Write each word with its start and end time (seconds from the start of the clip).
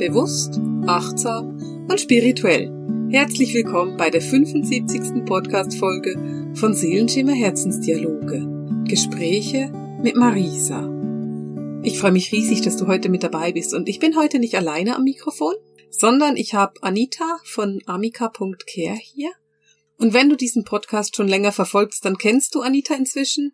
bewusst, 0.00 0.58
achtsam 0.86 1.86
und 1.86 2.00
spirituell. 2.00 2.72
Herzlich 3.10 3.52
willkommen 3.52 3.98
bei 3.98 4.08
der 4.08 4.22
75. 4.22 5.26
Podcast-Folge 5.26 6.54
von 6.54 6.72
Seelenschimmer 6.72 7.34
Herzensdialoge. 7.34 8.46
Gespräche 8.88 9.70
mit 10.02 10.16
Marisa. 10.16 10.88
Ich 11.82 11.98
freue 11.98 12.12
mich 12.12 12.32
riesig, 12.32 12.62
dass 12.62 12.78
du 12.78 12.86
heute 12.86 13.10
mit 13.10 13.22
dabei 13.22 13.52
bist 13.52 13.74
und 13.74 13.90
ich 13.90 13.98
bin 13.98 14.16
heute 14.16 14.38
nicht 14.38 14.54
alleine 14.54 14.96
am 14.96 15.04
Mikrofon, 15.04 15.54
sondern 15.90 16.38
ich 16.38 16.54
habe 16.54 16.82
Anita 16.82 17.38
von 17.44 17.82
amica.care 17.84 18.96
hier. 18.96 19.32
Und 19.98 20.14
wenn 20.14 20.30
du 20.30 20.36
diesen 20.36 20.64
Podcast 20.64 21.14
schon 21.14 21.28
länger 21.28 21.52
verfolgst, 21.52 22.06
dann 22.06 22.16
kennst 22.16 22.54
du 22.54 22.62
Anita 22.62 22.94
inzwischen 22.94 23.52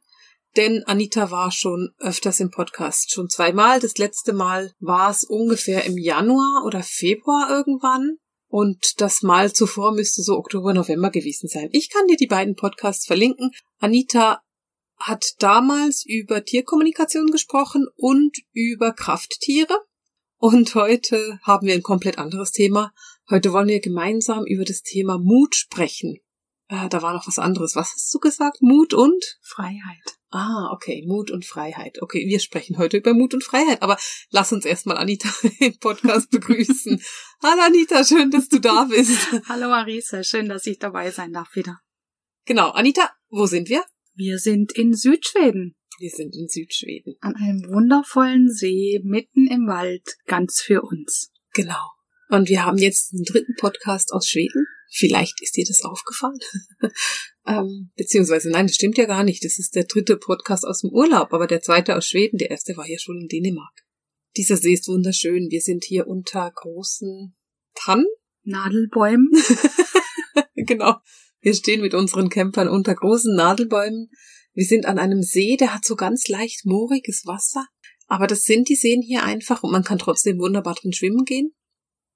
denn 0.57 0.83
Anita 0.85 1.31
war 1.31 1.53
schon 1.53 1.91
öfters 1.99 2.41
im 2.41 2.51
Podcast, 2.51 3.13
schon 3.13 3.29
zweimal. 3.29 3.81
Das 3.81 3.99
letzte 3.99 4.33
Mal 4.33 4.73
war 4.79 5.11
es 5.11 5.25
ungefähr 5.25 5.85
im 5.85 5.99
Januar 5.99 6.65
oder 6.65 6.83
Februar 6.83 7.51
irgendwann. 7.51 8.17
Und 8.49 9.01
das 9.01 9.23
Mal 9.23 9.53
zuvor 9.53 9.93
müsste 9.93 10.23
so 10.23 10.37
Oktober, 10.37 10.73
November 10.73 11.11
gewesen 11.11 11.49
sein. 11.49 11.69
Ich 11.73 11.91
kann 11.91 12.07
dir 12.07 12.17
die 12.17 12.27
beiden 12.27 12.55
Podcasts 12.55 13.07
verlinken. 13.07 13.51
Anita 13.79 14.41
hat 14.99 15.25
damals 15.41 16.05
über 16.07 16.45
Tierkommunikation 16.45 17.27
gesprochen 17.27 17.87
und 17.97 18.37
über 18.53 18.93
Krafttiere. 18.93 19.79
Und 20.39 20.75
heute 20.75 21.39
haben 21.43 21.67
wir 21.67 21.75
ein 21.75 21.83
komplett 21.83 22.19
anderes 22.19 22.53
Thema. 22.53 22.93
Heute 23.29 23.53
wollen 23.53 23.69
wir 23.69 23.81
gemeinsam 23.81 24.45
über 24.47 24.65
das 24.65 24.83
Thema 24.83 25.19
Mut 25.19 25.55
sprechen. 25.55 26.19
Äh, 26.69 26.89
da 26.89 27.03
war 27.03 27.13
noch 27.13 27.27
was 27.27 27.39
anderes. 27.39 27.77
Was 27.77 27.93
hast 27.93 28.13
du 28.15 28.19
gesagt? 28.19 28.63
Mut 28.63 28.95
und? 28.95 29.39
Freiheit. 29.43 30.17
Ah, 30.31 30.71
okay, 30.73 31.05
Mut 31.07 31.31
und 31.31 31.45
Freiheit. 31.45 32.03
Okay, 32.03 32.27
wir 32.27 32.41
sprechen 32.41 32.79
heute 32.79 32.97
über 32.97 33.15
Mut 33.15 33.33
und 33.33 33.45
Freiheit, 33.45 33.81
aber 33.83 33.97
lass 34.31 34.53
uns 34.53 34.65
erstmal 34.65 34.99
Anita 34.99 35.29
im 35.61 35.79
Podcast 35.79 36.31
begrüßen. 36.31 37.01
Hallo 37.43 37.63
Anita, 37.63 38.05
schön, 38.05 38.31
dass 38.31 38.49
du 38.49 38.59
da 38.59 38.85
bist. 38.85 39.33
Hallo 39.49 39.69
Marisa, 39.69 40.25
schön, 40.25 40.49
dass 40.49 40.67
ich 40.67 40.79
dabei 40.79 41.11
sein 41.11 41.33
darf 41.33 41.55
wieder. 41.55 41.79
Genau, 42.45 42.71
Anita, 42.71 43.11
wo 43.29 43.47
sind 43.47 43.69
wir? 43.69 43.85
Wir 44.15 44.39
sind 44.39 44.73
in 44.73 44.95
Südschweden. 44.95 45.77
Wir 45.99 46.11
sind 46.11 46.35
in 46.35 46.49
Südschweden. 46.49 47.17
An 47.21 47.37
einem 47.37 47.63
wundervollen 47.69 48.51
See, 48.51 49.01
mitten 49.05 49.47
im 49.47 49.67
Wald, 49.67 50.17
ganz 50.27 50.61
für 50.61 50.83
uns. 50.83 51.33
Genau. 51.55 51.93
Und 52.29 52.49
wir 52.49 52.65
haben 52.65 52.79
jetzt 52.79 53.15
einen 53.15 53.25
dritten 53.25 53.55
Podcast 53.55 54.13
aus 54.13 54.29
Schweden. 54.29 54.67
Vielleicht 54.91 55.41
ist 55.43 55.57
dir 55.57 55.65
das 55.67 55.83
aufgefallen. 55.83 56.39
ähm, 57.47 57.91
beziehungsweise, 57.97 58.51
nein, 58.51 58.67
das 58.67 58.77
stimmt 58.77 58.99
ja 58.99 59.07
gar 59.07 59.25
nicht. 59.25 59.45
Das 59.45 59.59
ist 59.59 59.75
der 59.75 59.85
dritte 59.85 60.17
Podcast 60.17 60.65
aus 60.65 60.81
dem 60.81 60.91
Urlaub, 60.91 61.33
aber 61.33 61.47
der 61.47 61.61
zweite 61.61 61.97
aus 61.97 62.07
Schweden, 62.07 62.39
der 62.39 62.51
erste 62.51 62.77
war 62.77 62.89
ja 62.89 62.99
schon 62.99 63.21
in 63.21 63.29
Dänemark. 63.29 63.85
Dieser 64.37 64.57
See 64.57 64.75
ist 64.75 64.89
wunderschön. 64.89 65.49
Wir 65.51 65.61
sind 65.61 65.85
hier 65.85 66.07
unter 66.07 66.51
großen 66.55 67.35
Tannen. 67.75 68.07
Nadelbäumen. 68.47 69.31
genau. 70.55 70.97
Wir 71.41 71.55
stehen 71.55 71.81
mit 71.81 71.95
unseren 71.95 72.29
Campern 72.29 72.69
unter 72.69 72.95
großen 72.95 73.35
Nadelbäumen. 73.35 74.11
Wir 74.55 74.65
sind 74.65 74.87
an 74.87 74.99
einem 74.99 75.23
See, 75.23 75.57
der 75.57 75.75
hat 75.75 75.85
so 75.85 75.97
ganz 75.97 76.29
leicht 76.29 76.65
mooriges 76.65 77.27
Wasser. 77.27 77.67
Aber 78.07 78.27
das 78.27 78.45
sind 78.45 78.69
die 78.69 78.77
Seen 78.77 79.03
hier 79.03 79.25
einfach 79.25 79.63
und 79.63 79.73
man 79.73 79.85
kann 79.85 79.99
trotzdem 79.99 80.39
wunderbar 80.39 80.75
drin 80.75 80.93
schwimmen 80.93 81.25
gehen. 81.25 81.55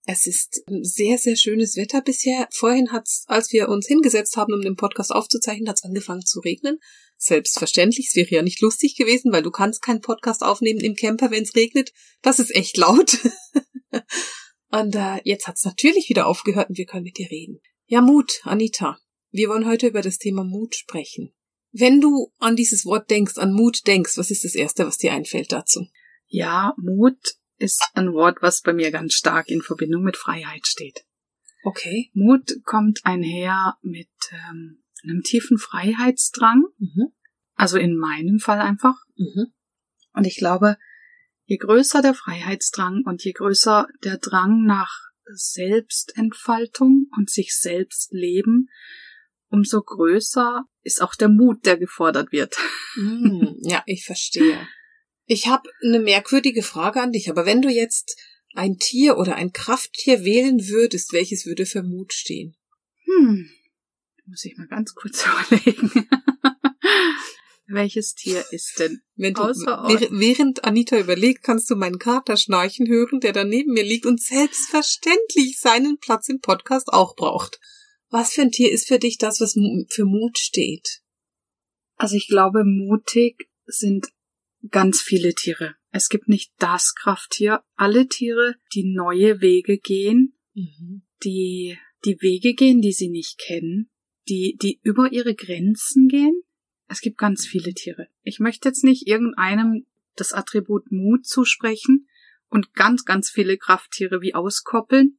Es 0.07 0.27
ist 0.27 0.63
sehr, 0.67 1.19
sehr 1.19 1.37
schönes 1.37 1.77
Wetter 1.77 2.01
bisher. 2.01 2.49
Vorhin 2.53 2.91
hat's, 2.91 3.25
als 3.27 3.53
wir 3.53 3.69
uns 3.69 3.87
hingesetzt 3.87 4.37
haben, 4.37 4.55
um 4.55 4.63
den 4.63 4.77
Podcast 4.77 5.13
aufzuzeichnen, 5.13 5.69
hat's 5.69 5.85
angefangen 5.85 6.25
zu 6.25 6.41
regnen. 6.41 6.79
Selbstverständlich, 7.17 8.09
es 8.09 8.17
wäre 8.17 8.31
ja 8.31 8.43
nicht 8.43 8.61
lustig 8.63 8.97
gewesen, 8.97 9.31
weil 9.31 9.43
du 9.43 9.51
kannst 9.51 9.83
keinen 9.83 10.01
Podcast 10.01 10.43
aufnehmen 10.43 10.81
im 10.81 10.95
Camper, 10.95 11.31
wenn 11.31 11.43
es 11.43 11.55
regnet. 11.55 11.93
Das 12.23 12.39
ist 12.39 12.55
echt 12.55 12.79
laut. 12.79 13.19
und 14.71 14.95
äh, 14.95 15.21
jetzt 15.25 15.47
hat's 15.47 15.65
natürlich 15.65 16.09
wieder 16.09 16.27
aufgehört 16.27 16.71
und 16.71 16.79
wir 16.79 16.87
können 16.87 17.05
mit 17.05 17.19
dir 17.19 17.31
reden. 17.31 17.61
Ja, 17.87 18.01
Mut, 18.01 18.41
Anita. 18.45 18.99
Wir 19.31 19.49
wollen 19.49 19.67
heute 19.67 19.89
über 19.89 20.01
das 20.01 20.19
Thema 20.19 20.45
Mut 20.45 20.75
sprechen. 20.75 21.35
Wenn 21.73 22.01
du 22.01 22.33
an 22.39 22.57
dieses 22.57 22.85
Wort 22.85 23.11
denkst, 23.11 23.37
an 23.37 23.53
Mut 23.53 23.87
denkst, 23.87 24.17
was 24.17 24.31
ist 24.31 24.45
das 24.45 24.55
Erste, 24.55 24.87
was 24.87 24.97
dir 24.97 25.13
einfällt 25.13 25.53
dazu? 25.53 25.87
Ja, 26.27 26.75
Mut 26.79 27.37
ist 27.61 27.83
ein 27.95 28.13
Wort, 28.13 28.39
was 28.41 28.63
bei 28.63 28.73
mir 28.73 28.91
ganz 28.91 29.15
stark 29.15 29.49
in 29.49 29.63
Verbindung 29.63 30.03
mit 30.03 30.17
Freiheit 30.17 30.67
steht. 30.67 31.05
Okay. 31.63 32.11
Mut 32.15 32.51
kommt 32.65 33.01
einher 33.05 33.77
mit 33.83 34.09
ähm, 34.33 34.83
einem 35.03 35.23
tiefen 35.23 35.59
Freiheitsdrang. 35.59 36.65
Mhm. 36.79 37.13
Also 37.55 37.77
in 37.77 37.97
meinem 37.97 38.39
Fall 38.39 38.61
einfach. 38.61 38.97
Mhm. 39.17 39.53
Und 40.15 40.27
ich 40.27 40.37
glaube, 40.37 40.79
je 41.45 41.59
größer 41.59 42.01
der 42.01 42.15
Freiheitsdrang 42.15 43.03
und 43.05 43.23
je 43.23 43.33
größer 43.33 43.87
der 44.03 44.17
Drang 44.17 44.65
nach 44.65 44.91
Selbstentfaltung 45.33 47.07
und 47.17 47.31
sich 47.31 47.57
selbst 47.57 48.13
leben, 48.13 48.69
umso 49.49 49.83
größer 49.83 50.65
ist 50.83 51.03
auch 51.03 51.15
der 51.15 51.29
Mut, 51.29 51.67
der 51.67 51.77
gefordert 51.77 52.33
wird. 52.33 52.57
Mm, 52.97 53.57
ja, 53.61 53.83
ich 53.87 54.05
verstehe. 54.05 54.67
Ich 55.33 55.47
habe 55.47 55.71
eine 55.81 56.01
merkwürdige 56.01 56.65
Frage 56.65 57.01
an 57.01 57.13
dich, 57.13 57.31
aber 57.31 57.47
wenn 57.47 57.63
du 57.63 57.69
jetzt 57.69 58.17
ein 58.57 58.79
Tier 58.79 59.17
oder 59.17 59.37
ein 59.37 59.53
Krafttier 59.53 60.25
wählen 60.25 60.67
würdest, 60.67 61.13
welches 61.13 61.47
würde 61.47 61.67
für 61.67 61.85
Mut 61.85 62.13
stehen? 62.13 62.57
Hm, 63.05 63.49
muss 64.27 64.45
ich 64.45 64.57
mal 64.57 64.67
ganz 64.67 64.93
kurz 64.93 65.25
überlegen. 65.49 66.09
Welches 67.69 68.17
Tier 68.17 68.45
ist 68.51 68.81
denn? 68.81 69.03
Wenn 69.15 69.35
du, 69.35 69.43
während 69.45 70.65
Anita 70.65 70.99
überlegt, 70.99 71.45
kannst 71.45 71.71
du 71.71 71.77
meinen 71.77 72.01
Kater 72.01 72.37
schnarchen 72.37 72.89
hören, 72.89 73.21
der 73.21 73.33
da 73.33 73.45
neben 73.45 73.73
mir 73.73 73.85
liegt 73.85 74.07
und 74.07 74.21
selbstverständlich 74.21 75.61
seinen 75.61 75.99
Platz 76.01 76.29
im 76.29 76.41
Podcast 76.41 76.89
auch 76.89 77.15
braucht. 77.15 77.61
Was 78.09 78.33
für 78.33 78.43
ein 78.43 78.51
Tier 78.51 78.73
ist 78.73 78.89
für 78.89 78.99
dich 78.99 79.17
das, 79.17 79.41
was 79.41 79.57
für 79.91 80.05
Mut 80.07 80.39
steht? 80.39 81.03
Also 81.95 82.17
ich 82.17 82.27
glaube, 82.27 82.65
mutig 82.65 83.49
sind 83.67 84.09
ganz 84.69 85.01
viele 85.01 85.35
Tiere. 85.35 85.77
Es 85.91 86.09
gibt 86.09 86.29
nicht 86.29 86.53
das 86.59 86.95
Krafttier. 86.95 87.63
Alle 87.77 88.07
Tiere, 88.07 88.57
die 88.75 88.85
neue 88.85 89.41
Wege 89.41 89.79
gehen, 89.79 90.35
mhm. 90.55 91.03
die 91.25 91.79
die 92.05 92.21
Wege 92.21 92.55
gehen, 92.55 92.81
die 92.81 92.93
sie 92.93 93.09
nicht 93.09 93.39
kennen, 93.39 93.91
die, 94.29 94.57
die 94.61 94.81
über 94.83 95.13
ihre 95.13 95.35
Grenzen 95.35 96.09
gehen. 96.09 96.43
Es 96.89 97.01
gibt 97.01 97.19
ganz 97.19 97.47
viele 97.47 97.73
Tiere. 97.73 98.09
Ich 98.23 98.41
möchte 98.41 98.69
jetzt 98.69 98.85
nicht 98.85 99.07
irgendeinem 99.07 99.87
das 100.17 100.33
Attribut 100.33 100.91
Mut 100.91 101.27
zusprechen 101.27 102.09
und 102.49 102.75
ganz, 102.75 103.05
ganz 103.05 103.31
viele 103.31 103.59
Krafttiere 103.59 104.21
wie 104.21 104.35
auskoppeln. 104.35 105.19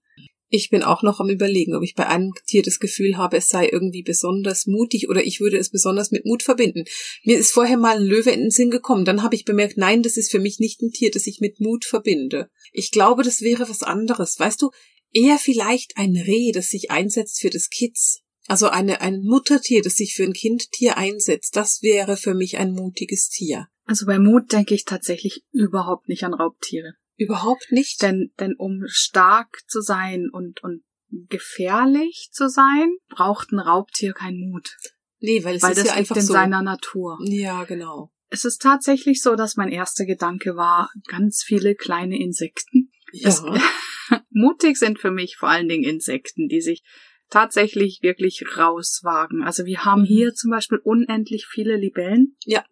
Ich 0.54 0.70
bin 0.70 0.84
auch 0.84 1.02
noch 1.02 1.22
am 1.22 1.30
überlegen, 1.30 1.76
ob 1.76 1.82
ich 1.82 1.96
bei 1.96 2.08
einem 2.08 2.34
Tier 2.46 2.62
das 2.62 2.82
Gefühl 2.82 3.16
habe, 3.16 3.38
es 3.38 3.48
sei 3.48 3.70
irgendwie 3.70 4.04
besonders 4.04 4.68
mutig 4.68 5.08
oder 5.08 5.24
ich 5.24 5.40
würde 5.40 5.58
es 5.58 5.70
besonders 5.70 6.12
mit 6.12 6.26
Mut 6.26 6.44
verbinden. 6.44 6.84
Mir 7.24 7.38
ist 7.38 7.54
vorher 7.54 7.78
mal 7.78 7.96
ein 7.96 8.04
Löwe 8.04 8.32
in 8.32 8.42
den 8.42 8.52
Sinn 8.52 8.70
gekommen, 8.70 9.06
dann 9.06 9.24
habe 9.24 9.34
ich 9.34 9.46
bemerkt, 9.46 9.78
nein, 9.78 10.04
das 10.04 10.18
ist 10.18 10.30
für 10.30 10.40
mich 10.40 10.60
nicht 10.60 10.82
ein 10.82 10.92
Tier, 10.92 11.10
das 11.10 11.26
ich 11.26 11.40
mit 11.40 11.62
Mut 11.62 11.86
verbinde. 11.86 12.50
Ich 12.74 12.92
glaube, 12.92 13.24
das 13.24 13.40
wäre 13.40 13.70
was 13.70 13.82
anderes. 13.82 14.38
Weißt 14.42 14.62
du, 14.62 14.72
eher 15.14 15.38
vielleicht 15.38 15.96
ein 15.96 16.18
Reh, 16.18 16.52
das 16.52 16.68
sich 16.68 16.92
einsetzt 16.92 17.40
für 17.40 17.50
das 17.50 17.70
Kids. 17.70 18.20
Also 18.48 18.68
eine, 18.68 19.00
ein 19.00 19.22
Muttertier, 19.22 19.82
das 19.82 19.94
sich 19.96 20.16
für 20.16 20.24
ein 20.24 20.34
Kindtier 20.34 20.98
einsetzt, 20.98 21.56
das 21.56 21.82
wäre 21.82 22.18
für 22.18 22.34
mich 22.34 22.58
ein 22.58 22.74
mutiges 22.74 23.30
Tier. 23.30 23.68
Also 23.86 24.06
bei 24.06 24.20
Mut 24.20 24.52
denke 24.52 24.76
ich 24.76 24.84
tatsächlich 24.84 25.46
überhaupt 25.54 26.10
nicht 26.10 26.26
an 26.26 26.34
Raubtiere. 26.34 26.96
Überhaupt 27.22 27.72
nicht. 27.72 28.02
Denn, 28.02 28.32
denn 28.40 28.56
um 28.58 28.84
stark 28.88 29.60
zu 29.68 29.82
sein 29.82 30.30
und, 30.32 30.64
und 30.64 30.84
gefährlich 31.30 32.30
zu 32.32 32.50
sein, 32.50 32.96
braucht 33.10 33.52
ein 33.52 33.60
Raubtier 33.60 34.14
keinen 34.14 34.50
Mut. 34.50 34.76
Nee, 35.20 35.44
weil 35.44 35.56
es 35.56 35.62
weil 35.62 35.72
ist 35.72 35.80
das 35.82 35.88
ja 35.88 35.94
einfach 35.94 36.16
in 36.16 36.24
so. 36.24 36.34
seiner 36.34 36.64
Natur. 36.64 37.20
Ja, 37.24 37.64
genau. 37.66 38.12
Es 38.30 38.44
ist 38.44 38.62
tatsächlich 38.62 39.22
so, 39.22 39.36
dass 39.36 39.56
mein 39.56 39.70
erster 39.70 40.06
Gedanke 40.06 40.56
war, 40.56 40.90
ganz 41.08 41.44
viele 41.46 41.76
kleine 41.76 42.20
Insekten. 42.20 42.92
Ja. 43.12 43.30
Es, 43.30 43.44
mutig 44.32 44.78
sind 44.78 45.00
für 45.00 45.12
mich 45.12 45.36
vor 45.38 45.50
allen 45.50 45.68
Dingen 45.68 45.84
Insekten, 45.84 46.48
die 46.48 46.62
sich 46.62 46.82
tatsächlich 47.30 48.00
wirklich 48.02 48.44
rauswagen. 48.58 49.44
Also 49.44 49.66
wir 49.66 49.86
haben 49.86 50.02
mhm. 50.02 50.06
hier 50.06 50.34
zum 50.34 50.50
Beispiel 50.50 50.80
unendlich 50.84 51.46
viele 51.46 51.78
Libellen. 51.78 52.36
Ja. 52.46 52.66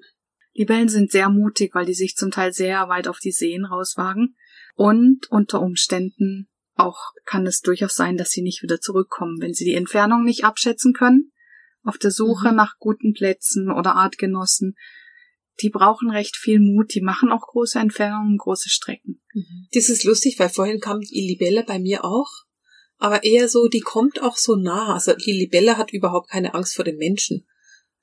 Libellen 0.59 0.89
sind 0.89 1.09
sehr 1.09 1.29
mutig, 1.29 1.73
weil 1.73 1.85
die 1.85 1.93
sich 1.93 2.17
zum 2.17 2.31
Teil 2.31 2.51
sehr 2.51 2.89
weit 2.89 3.07
auf 3.07 3.19
die 3.19 3.31
Seen 3.31 3.63
rauswagen. 3.63 4.35
Und 4.75 5.31
unter 5.31 5.61
Umständen 5.61 6.49
auch 6.75 7.13
kann 7.25 7.47
es 7.47 7.61
durchaus 7.61 7.95
sein, 7.95 8.17
dass 8.17 8.31
sie 8.31 8.41
nicht 8.41 8.61
wieder 8.61 8.81
zurückkommen, 8.81 9.39
wenn 9.39 9.53
sie 9.53 9.63
die 9.63 9.75
Entfernung 9.75 10.25
nicht 10.25 10.43
abschätzen 10.43 10.91
können, 10.91 11.31
auf 11.81 11.97
der 11.97 12.11
Suche 12.11 12.49
mhm. 12.49 12.57
nach 12.57 12.77
guten 12.77 13.13
Plätzen 13.13 13.71
oder 13.71 13.95
Artgenossen. 13.95 14.75
Die 15.61 15.69
brauchen 15.69 16.09
recht 16.09 16.35
viel 16.35 16.59
Mut, 16.59 16.93
die 16.93 17.01
machen 17.01 17.31
auch 17.31 17.47
große 17.47 17.79
Entfernungen, 17.79 18.37
große 18.37 18.69
Strecken. 18.69 19.21
Mhm. 19.33 19.67
Das 19.71 19.87
ist 19.87 20.03
lustig, 20.03 20.39
weil 20.39 20.49
vorhin 20.49 20.81
kam 20.81 20.99
die 20.99 21.25
Libelle 21.25 21.63
bei 21.63 21.79
mir 21.79 22.03
auch, 22.03 22.29
aber 22.97 23.23
eher 23.23 23.47
so, 23.47 23.69
die 23.69 23.79
kommt 23.79 24.21
auch 24.21 24.35
so 24.35 24.57
nah. 24.57 24.93
Also 24.93 25.13
die 25.13 25.31
Libelle 25.31 25.77
hat 25.77 25.93
überhaupt 25.93 26.29
keine 26.29 26.53
Angst 26.53 26.75
vor 26.75 26.83
den 26.83 26.97
Menschen 26.97 27.45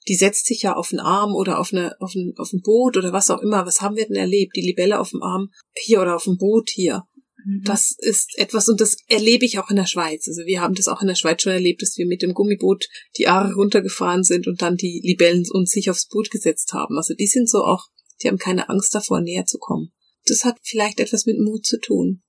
die 0.09 0.15
setzt 0.15 0.47
sich 0.47 0.63
ja 0.63 0.75
auf 0.75 0.91
den 0.91 1.01
Arm 1.01 1.35
oder 1.35 1.59
auf, 1.59 1.73
eine, 1.73 2.01
auf, 2.01 2.15
ein, 2.15 2.35
auf 2.37 2.53
ein 2.53 2.61
Boot 2.63 2.97
oder 2.97 3.13
was 3.13 3.31
auch 3.31 3.43
immer. 3.43 3.67
Was 3.67 3.81
haben 3.81 3.97
wir 3.97 4.07
denn 4.07 4.17
erlebt? 4.17 4.55
Die 4.57 4.63
Libelle 4.63 5.01
auf 5.01 5.11
dem 5.11 5.23
Arm 5.23 5.51
hier 5.75 6.01
oder 6.01 6.17
auf 6.17 6.25
dem 6.25 6.37
Boot 6.37 6.71
hier. 6.71 7.03
Mhm. 7.45 7.63
Das 7.65 7.95
ist 7.99 8.39
etwas, 8.39 8.69
und 8.69 8.81
das 8.81 8.97
erlebe 9.09 9.45
ich 9.45 9.59
auch 9.59 9.71
in 9.71 9.77
der 9.77 9.87
Schweiz. 9.87 10.29
Also 10.29 10.43
wir 10.47 10.61
haben 10.61 10.75
das 10.75 10.89
auch 10.89 11.01
in 11.01 11.09
der 11.09 11.15
Schweiz 11.15 11.43
schon 11.43 11.53
erlebt, 11.53 11.83
dass 11.83 11.97
wir 11.97 12.07
mit 12.07 12.23
dem 12.23 12.35
Gummiboot 12.35 12.89
die 13.17 13.29
Aare 13.29 13.55
runtergefahren 13.55 14.25
sind 14.25 14.47
und 14.47 14.63
dann 14.63 14.77
die 14.77 15.01
Libellen 15.03 15.45
uns 15.51 15.71
sich 15.71 15.91
aufs 15.91 16.07
Boot 16.07 16.31
gesetzt 16.31 16.73
haben. 16.73 16.97
Also 16.97 17.15
die 17.15 17.27
sind 17.27 17.49
so 17.49 17.65
auch, 17.65 17.87
die 18.23 18.29
haben 18.29 18.39
keine 18.39 18.69
Angst 18.69 18.95
davor, 18.95 19.21
näher 19.21 19.47
zu 19.47 19.59
kommen. 19.59 19.93
Das 20.27 20.45
hat 20.45 20.57
vielleicht 20.63 21.01
etwas 21.01 21.27
mit 21.27 21.39
Mut 21.39 21.65
zu 21.65 21.81
tun. 21.81 22.23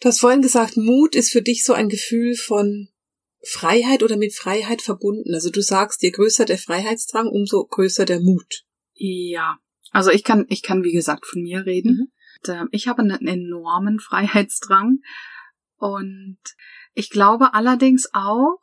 Du 0.00 0.08
hast 0.08 0.20
vorhin 0.20 0.42
gesagt, 0.42 0.76
Mut 0.76 1.14
ist 1.14 1.30
für 1.30 1.42
dich 1.42 1.64
so 1.64 1.74
ein 1.74 1.88
Gefühl 1.88 2.34
von 2.34 2.88
Freiheit 3.46 4.02
oder 4.02 4.16
mit 4.16 4.34
Freiheit 4.34 4.82
verbunden. 4.82 5.34
Also 5.34 5.50
du 5.50 5.62
sagst, 5.62 6.02
je 6.02 6.10
größer 6.10 6.44
der 6.44 6.58
Freiheitsdrang, 6.58 7.28
umso 7.28 7.64
größer 7.64 8.04
der 8.04 8.20
Mut. 8.20 8.64
Ja, 8.94 9.58
also 9.90 10.10
ich 10.10 10.24
kann, 10.24 10.46
ich 10.48 10.62
kann 10.62 10.84
wie 10.84 10.92
gesagt 10.92 11.26
von 11.26 11.42
mir 11.42 11.64
reden. 11.64 12.10
Mhm. 12.46 12.52
Ähm, 12.52 12.68
ich 12.70 12.88
habe 12.88 13.02
einen 13.02 13.26
enormen 13.26 13.98
Freiheitsdrang 13.98 14.98
und 15.76 16.38
ich 16.94 17.10
glaube 17.10 17.54
allerdings 17.54 18.08
auch, 18.12 18.58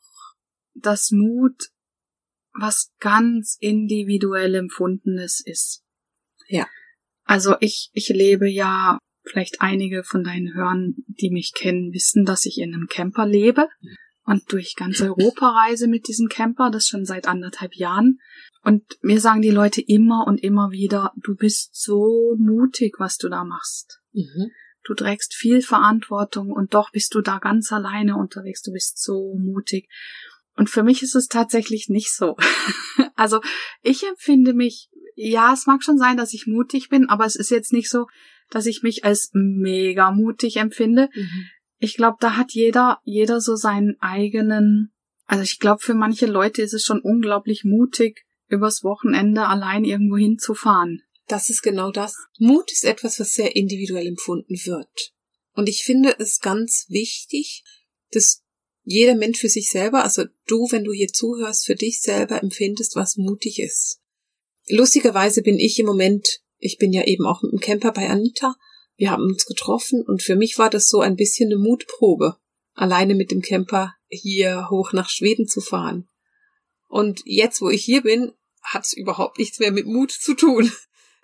dass 0.74 1.12
Mut 1.12 1.69
was 2.53 2.91
ganz 3.00 3.57
individuell 3.59 4.56
empfundenes 4.56 5.41
ist. 5.44 5.83
Ja. 6.47 6.68
Also 7.24 7.56
ich, 7.59 7.89
ich 7.94 8.09
lebe 8.09 8.50
ja, 8.50 9.00
vielleicht 9.24 9.62
einige 9.62 10.03
von 10.03 10.24
deinen 10.24 10.53
Hörern, 10.53 10.95
die 11.07 11.29
mich 11.29 11.53
kennen, 11.53 11.91
wissen, 11.94 12.25
dass 12.25 12.45
ich 12.45 12.59
in 12.59 12.74
einem 12.74 12.88
Camper 12.88 13.25
lebe 13.25 13.68
und 14.27 14.51
durch 14.51 14.75
ganz 14.75 15.00
Europa 15.01 15.50
reise 15.50 15.88
mit 15.88 16.09
diesem 16.09 16.27
Camper, 16.27 16.69
das 16.69 16.88
schon 16.88 17.06
seit 17.06 17.27
anderthalb 17.27 17.74
Jahren. 17.75 18.19
Und 18.62 18.83
mir 19.01 19.21
sagen 19.21 19.41
die 19.41 19.51
Leute 19.51 19.81
immer 19.81 20.27
und 20.27 20.44
immer 20.44 20.69
wieder, 20.69 21.13
du 21.15 21.33
bist 21.33 21.81
so 21.81 22.35
mutig, 22.38 22.95
was 23.00 23.18
du 23.18 23.29
da 23.29 23.45
machst. 23.45 24.01
Mhm. 24.12 24.51
Du 24.83 24.94
trägst 24.95 25.33
viel 25.33 25.62
Verantwortung 25.62 26.51
und 26.51 26.74
doch 26.74 26.91
bist 26.91 27.15
du 27.15 27.21
da 27.21 27.39
ganz 27.39 27.71
alleine 27.71 28.18
unterwegs. 28.18 28.62
Du 28.62 28.74
bist 28.74 29.01
so 29.01 29.33
mutig. 29.39 29.88
Und 30.57 30.69
für 30.69 30.83
mich 30.83 31.03
ist 31.03 31.15
es 31.15 31.27
tatsächlich 31.27 31.88
nicht 31.88 32.13
so. 32.13 32.35
also 33.15 33.39
ich 33.81 34.06
empfinde 34.06 34.53
mich, 34.53 34.89
ja, 35.15 35.53
es 35.53 35.68
mag 35.68 35.83
schon 35.83 35.97
sein, 35.97 36.18
dass 36.18 36.33
ich 36.33 36.47
mutig 36.47 36.89
bin, 36.89 37.07
aber 37.07 37.25
es 37.25 37.38
ist 37.38 37.50
jetzt 37.50 37.71
nicht 37.71 37.89
so, 37.89 38.07
dass 38.50 38.65
ich 38.65 38.83
mich 38.83 39.06
als 39.06 39.29
mega 39.33 40.12
mutig 40.12 40.57
empfinde. 40.57 41.09
Mhm. 41.15 41.45
Ich 41.79 41.95
glaube, 41.95 42.18
da 42.19 42.35
hat 42.35 42.51
jeder, 42.51 43.00
jeder 43.03 43.39
so 43.39 43.56
seinen 43.56 43.97
eigenen, 44.00 44.91
also 45.25 45.44
ich 45.44 45.59
glaube, 45.59 45.81
für 45.81 45.94
manche 45.94 46.25
Leute 46.25 46.62
ist 46.62 46.74
es 46.74 46.83
schon 46.83 47.01
unglaublich 47.01 47.63
mutig, 47.63 48.25
übers 48.47 48.83
Wochenende 48.83 49.47
allein 49.47 49.83
irgendwo 49.83 50.18
hinzufahren. 50.18 51.03
Das 51.27 51.50
ist 51.50 51.62
genau 51.62 51.91
das. 51.91 52.15
Mut 52.39 52.71
ist 52.71 52.85
etwas, 52.85 53.19
was 53.19 53.33
sehr 53.33 53.56
individuell 53.56 54.07
empfunden 54.07 54.56
wird. 54.65 55.13
Und 55.53 55.68
ich 55.68 55.83
finde 55.83 56.15
es 56.19 56.39
ganz 56.39 56.85
wichtig, 56.88 57.63
dass 58.12 58.44
jeder 58.83 59.15
Mensch 59.15 59.39
für 59.39 59.50
sich 59.50 59.69
selber, 59.69 60.03
also 60.03 60.24
du, 60.45 60.68
wenn 60.71 60.85
du 60.85 60.94
hier 60.94 61.09
zuhörst, 61.09 61.65
für 61.65 61.75
dich 61.75 62.00
selber 62.00 62.41
empfindest, 62.41 62.95
was 62.95 63.18
mutig 63.18 63.59
ist. 63.59 64.00
Lustigerweise 64.69 65.41
bin 65.41 65.59
ich 65.59 65.77
im 65.79 65.85
Moment, 65.85 66.39
ich 66.57 66.77
bin 66.77 66.94
ja 66.94 67.03
eben 67.06 67.25
auch 67.25 67.41
mit 67.41 67.51
dem 67.51 67.59
Camper 67.59 67.91
bei 67.91 68.07
Anita, 68.07 68.56
wir 68.97 69.11
haben 69.11 69.23
uns 69.23 69.45
getroffen 69.45 70.03
und 70.05 70.21
für 70.21 70.35
mich 70.35 70.57
war 70.57 70.69
das 70.69 70.89
so 70.89 70.99
ein 71.01 71.15
bisschen 71.15 71.51
eine 71.51 71.61
Mutprobe, 71.61 72.38
alleine 72.73 73.15
mit 73.15 73.31
dem 73.31 73.41
Camper 73.41 73.94
hier 74.09 74.69
hoch 74.69 74.91
nach 74.91 75.09
Schweden 75.09 75.47
zu 75.47 75.61
fahren. 75.61 76.09
Und 76.88 77.21
jetzt, 77.25 77.61
wo 77.61 77.69
ich 77.69 77.83
hier 77.83 78.01
bin, 78.01 78.33
hat's 78.63 78.94
überhaupt 78.94 79.38
nichts 79.38 79.59
mehr 79.59 79.71
mit 79.71 79.85
Mut 79.85 80.11
zu 80.11 80.33
tun. 80.33 80.71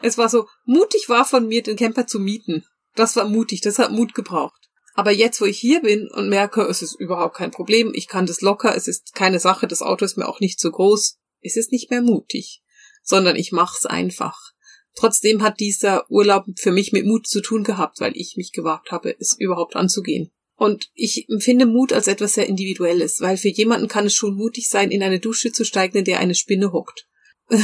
Es 0.01 0.17
war 0.17 0.29
so, 0.29 0.47
mutig 0.65 1.07
war 1.07 1.25
von 1.25 1.47
mir, 1.47 1.63
den 1.63 1.77
Camper 1.77 2.05
zu 2.05 2.19
mieten. 2.19 2.65
Das 2.95 3.15
war 3.15 3.27
mutig, 3.27 3.61
das 3.61 3.79
hat 3.79 3.91
Mut 3.91 4.13
gebraucht. 4.13 4.69
Aber 4.93 5.11
jetzt, 5.11 5.41
wo 5.41 5.45
ich 5.45 5.57
hier 5.57 5.81
bin 5.81 6.09
und 6.11 6.29
merke, 6.29 6.61
es 6.63 6.81
ist 6.81 6.99
überhaupt 6.99 7.35
kein 7.35 7.51
Problem, 7.51 7.93
ich 7.95 8.07
kann 8.07 8.25
das 8.27 8.41
locker, 8.41 8.75
es 8.75 8.87
ist 8.87 9.15
keine 9.15 9.39
Sache, 9.39 9.67
das 9.67 9.81
Auto 9.81 10.05
ist 10.05 10.17
mir 10.17 10.27
auch 10.27 10.39
nicht 10.39 10.59
zu 10.59 10.71
groß, 10.71 11.19
ist 11.41 11.57
es 11.57 11.71
nicht 11.71 11.89
mehr 11.89 12.01
mutig, 12.01 12.61
sondern 13.01 13.35
ich 13.35 13.51
mach's 13.51 13.85
einfach. 13.85 14.52
Trotzdem 14.95 15.41
hat 15.41 15.59
dieser 15.59 16.09
Urlaub 16.09 16.45
für 16.55 16.71
mich 16.71 16.91
mit 16.91 17.05
Mut 17.05 17.27
zu 17.27 17.41
tun 17.41 17.63
gehabt, 17.63 17.99
weil 17.99 18.13
ich 18.15 18.35
mich 18.37 18.51
gewagt 18.51 18.91
habe, 18.91 19.15
es 19.19 19.35
überhaupt 19.37 19.75
anzugehen. 19.75 20.31
Und 20.55 20.89
ich 20.93 21.27
empfinde 21.29 21.65
Mut 21.65 21.93
als 21.93 22.07
etwas 22.07 22.33
sehr 22.33 22.47
Individuelles, 22.47 23.19
weil 23.21 23.37
für 23.37 23.49
jemanden 23.49 23.87
kann 23.87 24.05
es 24.05 24.13
schon 24.13 24.35
mutig 24.35 24.69
sein, 24.69 24.91
in 24.91 25.01
eine 25.01 25.19
Dusche 25.19 25.51
zu 25.51 25.65
steigen, 25.65 25.97
in 25.97 26.05
der 26.05 26.19
eine 26.19 26.35
Spinne 26.35 26.71
hockt. 26.71 27.07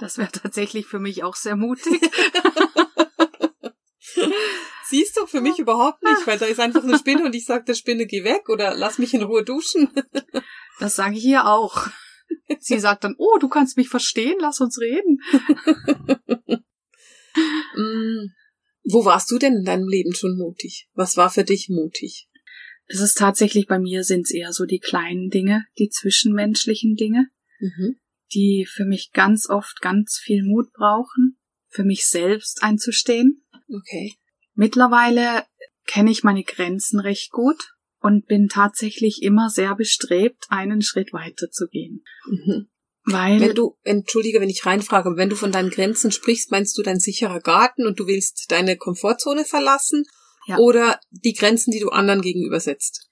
Das 0.00 0.16
wäre 0.16 0.30
tatsächlich 0.30 0.86
für 0.86 1.00
mich 1.00 1.24
auch 1.24 1.34
sehr 1.34 1.56
mutig. 1.56 2.00
Siehst 4.88 5.16
du 5.16 5.26
für 5.26 5.40
mich 5.40 5.58
überhaupt 5.58 6.04
nicht, 6.04 6.24
weil 6.24 6.38
da 6.38 6.46
ist 6.46 6.60
einfach 6.60 6.84
eine 6.84 6.96
Spinne 6.96 7.24
und 7.24 7.34
ich 7.34 7.44
sage 7.44 7.64
der 7.64 7.74
Spinne, 7.74 8.06
geh 8.06 8.22
weg 8.22 8.48
oder 8.48 8.74
lass 8.76 8.98
mich 8.98 9.12
in 9.12 9.22
Ruhe 9.22 9.42
duschen. 9.42 9.90
Das 10.78 10.94
sage 10.94 11.16
ich 11.16 11.22
hier 11.22 11.46
auch. 11.46 11.88
Sie 12.60 12.78
sagt 12.78 13.04
dann, 13.04 13.14
oh, 13.18 13.38
du 13.38 13.48
kannst 13.48 13.76
mich 13.76 13.88
verstehen, 13.88 14.36
lass 14.40 14.60
uns 14.60 14.80
reden. 14.80 15.20
mm, 17.76 18.32
wo 18.84 19.04
warst 19.04 19.30
du 19.30 19.38
denn 19.38 19.56
in 19.56 19.64
deinem 19.64 19.88
Leben 19.88 20.14
schon 20.14 20.36
mutig? 20.36 20.88
Was 20.94 21.16
war 21.16 21.30
für 21.30 21.44
dich 21.44 21.68
mutig? 21.68 22.28
Es 22.86 23.00
ist 23.00 23.18
tatsächlich 23.18 23.66
bei 23.66 23.78
mir 23.78 24.02
sind 24.02 24.22
es 24.22 24.30
eher 24.30 24.52
so 24.52 24.64
die 24.64 24.78
kleinen 24.78 25.28
Dinge, 25.28 25.66
die 25.78 25.90
zwischenmenschlichen 25.90 26.96
Dinge, 26.96 27.28
mhm. 27.60 27.96
die 28.32 28.66
für 28.66 28.86
mich 28.86 29.10
ganz 29.12 29.50
oft 29.50 29.82
ganz 29.82 30.16
viel 30.16 30.42
Mut 30.42 30.72
brauchen, 30.72 31.38
für 31.68 31.84
mich 31.84 32.06
selbst 32.06 32.62
einzustehen. 32.62 33.44
Okay. 33.68 34.14
Mittlerweile 34.54 35.44
kenne 35.86 36.10
ich 36.10 36.24
meine 36.24 36.44
Grenzen 36.44 36.98
recht 36.98 37.30
gut 37.30 37.77
und 38.00 38.26
bin 38.26 38.48
tatsächlich 38.48 39.22
immer 39.22 39.50
sehr 39.50 39.74
bestrebt, 39.74 40.46
einen 40.48 40.82
Schritt 40.82 41.12
weiter 41.12 41.50
zu 41.50 41.66
gehen. 41.68 42.04
Mhm. 42.26 42.68
Weil 43.04 43.40
wenn 43.40 43.54
du, 43.54 43.76
entschuldige, 43.84 44.40
wenn 44.40 44.50
ich 44.50 44.66
reinfrage, 44.66 45.16
wenn 45.16 45.30
du 45.30 45.36
von 45.36 45.52
deinen 45.52 45.70
Grenzen 45.70 46.12
sprichst, 46.12 46.50
meinst 46.50 46.76
du 46.76 46.82
dein 46.82 47.00
sicherer 47.00 47.40
Garten 47.40 47.86
und 47.86 47.98
du 47.98 48.06
willst 48.06 48.50
deine 48.50 48.76
Komfortzone 48.76 49.44
verlassen 49.44 50.04
ja. 50.46 50.58
oder 50.58 51.00
die 51.10 51.32
Grenzen, 51.32 51.70
die 51.70 51.80
du 51.80 51.88
anderen 51.88 52.20
gegenübersetzt? 52.20 53.08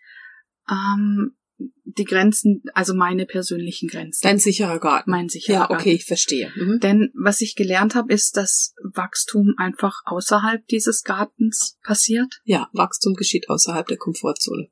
Ähm, 0.70 1.36
die 1.58 2.04
Grenzen, 2.04 2.62
also 2.74 2.94
meine 2.94 3.24
persönlichen 3.24 3.88
Grenzen. 3.88 4.20
Dein 4.22 4.38
sicherer 4.38 4.78
Garten. 4.78 5.10
Mein 5.10 5.28
sicherer 5.28 5.54
ja, 5.54 5.58
Garten. 5.60 5.72
Ja, 5.72 5.80
okay, 5.80 5.92
ich 5.94 6.04
verstehe. 6.04 6.52
Mhm. 6.54 6.80
Denn 6.80 7.10
was 7.14 7.40
ich 7.40 7.54
gelernt 7.54 7.94
habe, 7.94 8.12
ist, 8.12 8.36
dass 8.36 8.74
Wachstum 8.82 9.54
einfach 9.56 10.02
außerhalb 10.04 10.66
dieses 10.66 11.02
Gartens 11.02 11.78
passiert. 11.82 12.40
Ja, 12.44 12.68
Wachstum 12.72 13.14
geschieht 13.14 13.48
außerhalb 13.48 13.86
der 13.86 13.96
Komfortzone. 13.96 14.68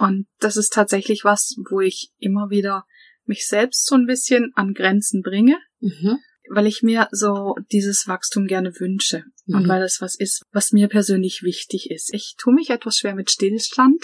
Und 0.00 0.26
das 0.38 0.56
ist 0.56 0.72
tatsächlich 0.72 1.24
was, 1.24 1.56
wo 1.70 1.80
ich 1.80 2.10
immer 2.18 2.48
wieder 2.48 2.86
mich 3.26 3.46
selbst 3.46 3.84
so 3.84 3.96
ein 3.96 4.06
bisschen 4.06 4.50
an 4.54 4.72
Grenzen 4.72 5.20
bringe, 5.20 5.58
mhm. 5.78 6.16
weil 6.48 6.66
ich 6.66 6.82
mir 6.82 7.08
so 7.12 7.54
dieses 7.70 8.08
Wachstum 8.08 8.46
gerne 8.46 8.72
wünsche 8.80 9.24
mhm. 9.44 9.56
und 9.56 9.68
weil 9.68 9.82
das 9.82 10.00
was 10.00 10.14
ist, 10.18 10.42
was 10.52 10.72
mir 10.72 10.88
persönlich 10.88 11.42
wichtig 11.42 11.90
ist. 11.90 12.14
Ich 12.14 12.34
tue 12.38 12.54
mich 12.54 12.70
etwas 12.70 12.96
schwer 12.96 13.14
mit 13.14 13.30
Stillstand. 13.30 14.02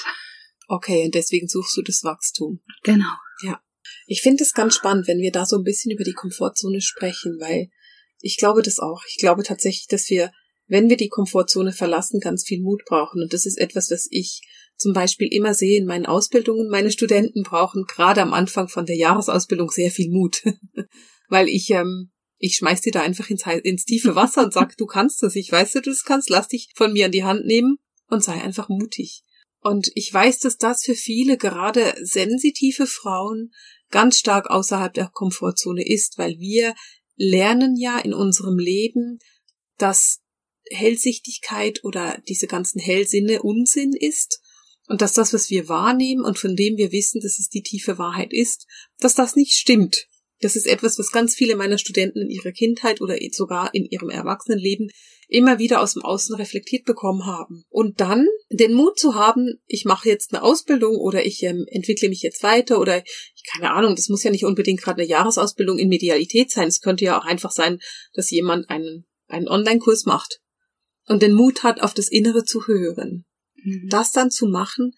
Okay, 0.68 1.06
und 1.06 1.14
deswegen 1.14 1.48
suchst 1.48 1.78
du 1.78 1.82
das 1.82 2.04
Wachstum. 2.04 2.60
Genau. 2.82 3.14
Ja. 3.42 3.58
Ich 4.06 4.20
finde 4.20 4.44
es 4.44 4.52
ganz 4.52 4.74
spannend, 4.74 5.08
wenn 5.08 5.20
wir 5.20 5.32
da 5.32 5.46
so 5.46 5.56
ein 5.56 5.64
bisschen 5.64 5.92
über 5.92 6.04
die 6.04 6.12
Komfortzone 6.12 6.82
sprechen, 6.82 7.38
weil 7.40 7.70
ich 8.20 8.36
glaube 8.36 8.60
das 8.60 8.80
auch. 8.80 9.02
Ich 9.08 9.16
glaube 9.16 9.44
tatsächlich, 9.44 9.86
dass 9.86 10.10
wir, 10.10 10.30
wenn 10.66 10.90
wir 10.90 10.98
die 10.98 11.08
Komfortzone 11.08 11.72
verlassen, 11.72 12.20
ganz 12.20 12.44
viel 12.44 12.60
Mut 12.60 12.82
brauchen. 12.84 13.22
Und 13.22 13.32
das 13.32 13.46
ist 13.46 13.56
etwas, 13.56 13.90
was 13.90 14.06
ich 14.10 14.42
zum 14.76 14.92
Beispiel 14.92 15.28
immer 15.32 15.54
sehe 15.54 15.78
in 15.78 15.86
meinen 15.86 16.06
Ausbildungen, 16.06 16.68
meine 16.68 16.90
Studenten 16.90 17.42
brauchen 17.42 17.84
gerade 17.84 18.22
am 18.22 18.32
Anfang 18.32 18.68
von 18.68 18.86
der 18.86 18.96
Jahresausbildung 18.96 19.70
sehr 19.70 19.90
viel 19.90 20.10
Mut. 20.10 20.42
Weil 21.28 21.48
ich, 21.48 21.70
ähm, 21.70 22.10
ich 22.38 22.56
schmeiß 22.56 22.82
dir 22.82 22.92
da 22.92 23.02
einfach 23.02 23.30
ins, 23.30 23.44
ins 23.62 23.84
tiefe 23.84 24.14
Wasser 24.14 24.44
und 24.44 24.52
sag, 24.52 24.76
du 24.76 24.86
kannst 24.86 25.22
das, 25.22 25.34
ich 25.34 25.50
weiß, 25.50 25.72
dass 25.72 25.82
du 25.82 25.90
das 25.90 26.04
kannst, 26.04 26.30
lass 26.30 26.48
dich 26.48 26.70
von 26.74 26.92
mir 26.92 27.06
an 27.06 27.12
die 27.12 27.24
Hand 27.24 27.46
nehmen 27.46 27.78
und 28.08 28.22
sei 28.22 28.34
einfach 28.34 28.68
mutig. 28.68 29.22
Und 29.60 29.90
ich 29.94 30.12
weiß, 30.12 30.40
dass 30.40 30.58
das 30.58 30.84
für 30.84 30.94
viele, 30.94 31.36
gerade 31.36 31.94
sensitive 32.02 32.86
Frauen, 32.86 33.50
ganz 33.90 34.18
stark 34.18 34.50
außerhalb 34.50 34.92
der 34.92 35.08
Komfortzone 35.12 35.86
ist, 35.86 36.18
weil 36.18 36.38
wir 36.38 36.74
lernen 37.16 37.76
ja 37.76 37.98
in 37.98 38.12
unserem 38.12 38.58
Leben, 38.58 39.18
dass 39.78 40.20
Hellsichtigkeit 40.70 41.82
oder 41.84 42.20
diese 42.28 42.46
ganzen 42.46 42.80
Hellsinne 42.80 43.42
Unsinn 43.42 43.92
ist 43.92 44.40
und 44.88 45.02
dass 45.02 45.12
das, 45.12 45.32
was 45.32 45.50
wir 45.50 45.68
wahrnehmen 45.68 46.24
und 46.24 46.38
von 46.38 46.54
dem 46.54 46.76
wir 46.76 46.92
wissen, 46.92 47.20
dass 47.20 47.38
es 47.38 47.48
die 47.48 47.62
tiefe 47.62 47.98
Wahrheit 47.98 48.32
ist, 48.32 48.66
dass 48.98 49.14
das 49.14 49.36
nicht 49.36 49.52
stimmt. 49.52 50.06
Das 50.40 50.54
ist 50.54 50.66
etwas, 50.66 50.98
was 50.98 51.12
ganz 51.12 51.34
viele 51.34 51.56
meiner 51.56 51.78
Studenten 51.78 52.20
in 52.20 52.30
ihrer 52.30 52.52
Kindheit 52.52 53.00
oder 53.00 53.16
sogar 53.32 53.74
in 53.74 53.86
ihrem 53.86 54.10
Erwachsenenleben 54.10 54.90
immer 55.28 55.58
wieder 55.58 55.80
aus 55.80 55.94
dem 55.94 56.02
Außen 56.02 56.36
reflektiert 56.36 56.84
bekommen 56.84 57.24
haben. 57.24 57.64
Und 57.68 58.00
dann 58.00 58.26
den 58.50 58.74
Mut 58.74 58.98
zu 58.98 59.14
haben, 59.14 59.58
ich 59.66 59.84
mache 59.84 60.08
jetzt 60.08 60.32
eine 60.32 60.42
Ausbildung 60.42 60.96
oder 60.96 61.24
ich 61.24 61.42
ähm, 61.42 61.64
entwickle 61.68 62.08
mich 62.08 62.22
jetzt 62.22 62.42
weiter 62.42 62.78
oder 62.78 62.98
ich, 62.98 63.42
keine 63.50 63.72
Ahnung, 63.72 63.96
das 63.96 64.08
muss 64.08 64.22
ja 64.22 64.30
nicht 64.30 64.44
unbedingt 64.44 64.82
gerade 64.82 65.00
eine 65.00 65.10
Jahresausbildung 65.10 65.78
in 65.78 65.88
Medialität 65.88 66.50
sein. 66.50 66.68
Es 66.68 66.80
könnte 66.80 67.04
ja 67.04 67.18
auch 67.18 67.24
einfach 67.24 67.50
sein, 67.50 67.80
dass 68.12 68.30
jemand 68.30 68.68
einen, 68.70 69.06
einen 69.26 69.48
Online-Kurs 69.48 70.04
macht 70.04 70.40
und 71.06 71.22
den 71.22 71.32
Mut 71.32 71.62
hat, 71.62 71.80
auf 71.82 71.94
das 71.94 72.08
Innere 72.08 72.44
zu 72.44 72.66
hören 72.66 73.24
Mhm. 73.66 73.88
Das 73.88 74.12
dann 74.12 74.30
zu 74.30 74.46
machen, 74.46 74.92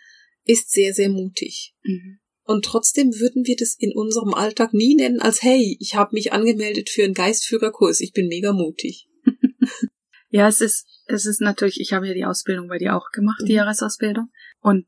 ist 0.45 0.71
sehr, 0.71 0.93
sehr 0.95 1.09
mutig. 1.09 1.75
Mhm. 1.83 2.19
Und 2.45 2.65
trotzdem 2.65 3.13
würden 3.19 3.45
wir 3.45 3.57
das 3.57 3.75
in 3.79 3.93
unserem 3.93 4.33
Alltag 4.33 4.73
nie 4.73 4.95
nennen 4.95 5.21
als 5.21 5.43
hey, 5.43 5.77
ich 5.81 5.95
habe 5.95 6.15
mich 6.15 6.33
angemeldet 6.33 6.89
für 6.89 7.05
einen 7.05 7.15
Geistführerkurs, 7.15 8.01
ich 8.01 8.13
bin 8.13 8.29
mega 8.29 8.53
mutig. 8.53 9.07
ja, 10.31 10.49
es 10.49 10.61
ist, 10.61 10.87
es 11.07 11.27
ist 11.27 11.41
natürlich, 11.41 11.81
ich 11.81 11.93
habe 11.93 12.09
ja 12.09 12.15
die 12.15 12.25
Ausbildung 12.25 12.69
bei 12.69 12.79
dir 12.79 12.97
auch 12.97 13.11
gemacht, 13.13 13.41
die 13.43 13.53
mhm. 13.53 13.59
Jahresausbildung. 13.59 14.31
Und 14.61 14.87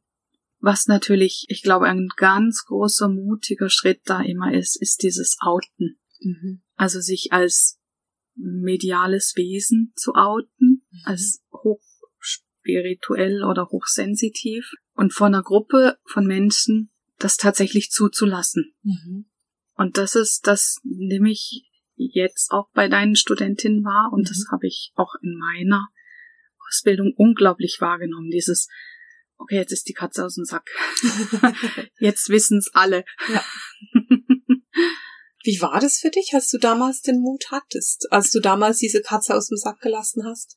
was 0.58 0.87
natürlich, 0.87 1.46
ich 1.49 1.62
glaube, 1.62 1.87
ein 1.87 2.08
ganz 2.16 2.64
großer, 2.66 3.08
mutiger 3.08 3.68
Schritt 3.68 4.00
da 4.04 4.22
immer 4.22 4.54
ist, 4.54 4.80
ist 4.80 5.02
dieses 5.02 5.37
Outen. 5.40 5.99
Mhm. 6.20 6.62
Also 6.76 7.00
sich 7.00 7.32
als 7.32 7.78
mediales 8.34 9.34
Wesen 9.37 9.92
zu 9.96 10.14
outen, 10.14 10.82
mhm. 10.90 11.00
als 11.04 11.42
hochspirituell 12.61 13.45
oder 13.45 13.69
hochsensitiv 13.71 14.71
und 14.95 15.12
von 15.12 15.35
einer 15.35 15.43
Gruppe 15.43 15.99
von 16.05 16.26
Menschen 16.26 16.90
das 17.19 17.37
tatsächlich 17.37 17.90
zuzulassen. 17.90 18.75
Mhm. 18.83 19.26
Und 19.76 19.97
das 19.97 20.14
ist, 20.14 20.47
das 20.47 20.79
nehme 20.85 21.31
ich 21.31 21.64
jetzt 21.97 22.50
auch 22.50 22.71
bei 22.73 22.88
deinen 22.88 23.17
Studentinnen 23.17 23.85
wahr 23.85 24.11
und 24.12 24.23
mhm. 24.23 24.29
das 24.29 24.47
habe 24.50 24.67
ich 24.67 24.93
auch 24.95 25.14
in 25.23 25.37
meiner 25.37 25.88
Ausbildung 26.69 27.12
unglaublich 27.17 27.79
wahrgenommen. 27.81 28.31
Dieses, 28.31 28.69
okay, 29.37 29.57
jetzt 29.57 29.73
ist 29.73 29.88
die 29.88 29.95
Katze 29.95 30.25
aus 30.25 30.35
dem 30.35 30.45
Sack. 30.45 30.71
jetzt 31.99 32.29
wissen's 32.29 32.71
alle. 32.73 33.05
Ja. 33.29 33.45
Wie 35.43 35.59
war 35.62 35.81
das 35.81 35.99
für 35.99 36.11
dich, 36.11 36.33
als 36.35 36.49
du 36.49 36.59
damals 36.59 37.00
den 37.00 37.21
Mut 37.21 37.47
hattest, 37.50 38.12
als 38.12 38.31
du 38.31 38.40
damals 38.40 38.79
diese 38.79 39.00
Katze 39.00 39.35
aus 39.35 39.49
dem 39.49 39.57
Sack 39.57 39.81
gelassen 39.81 40.25
hast? 40.26 40.55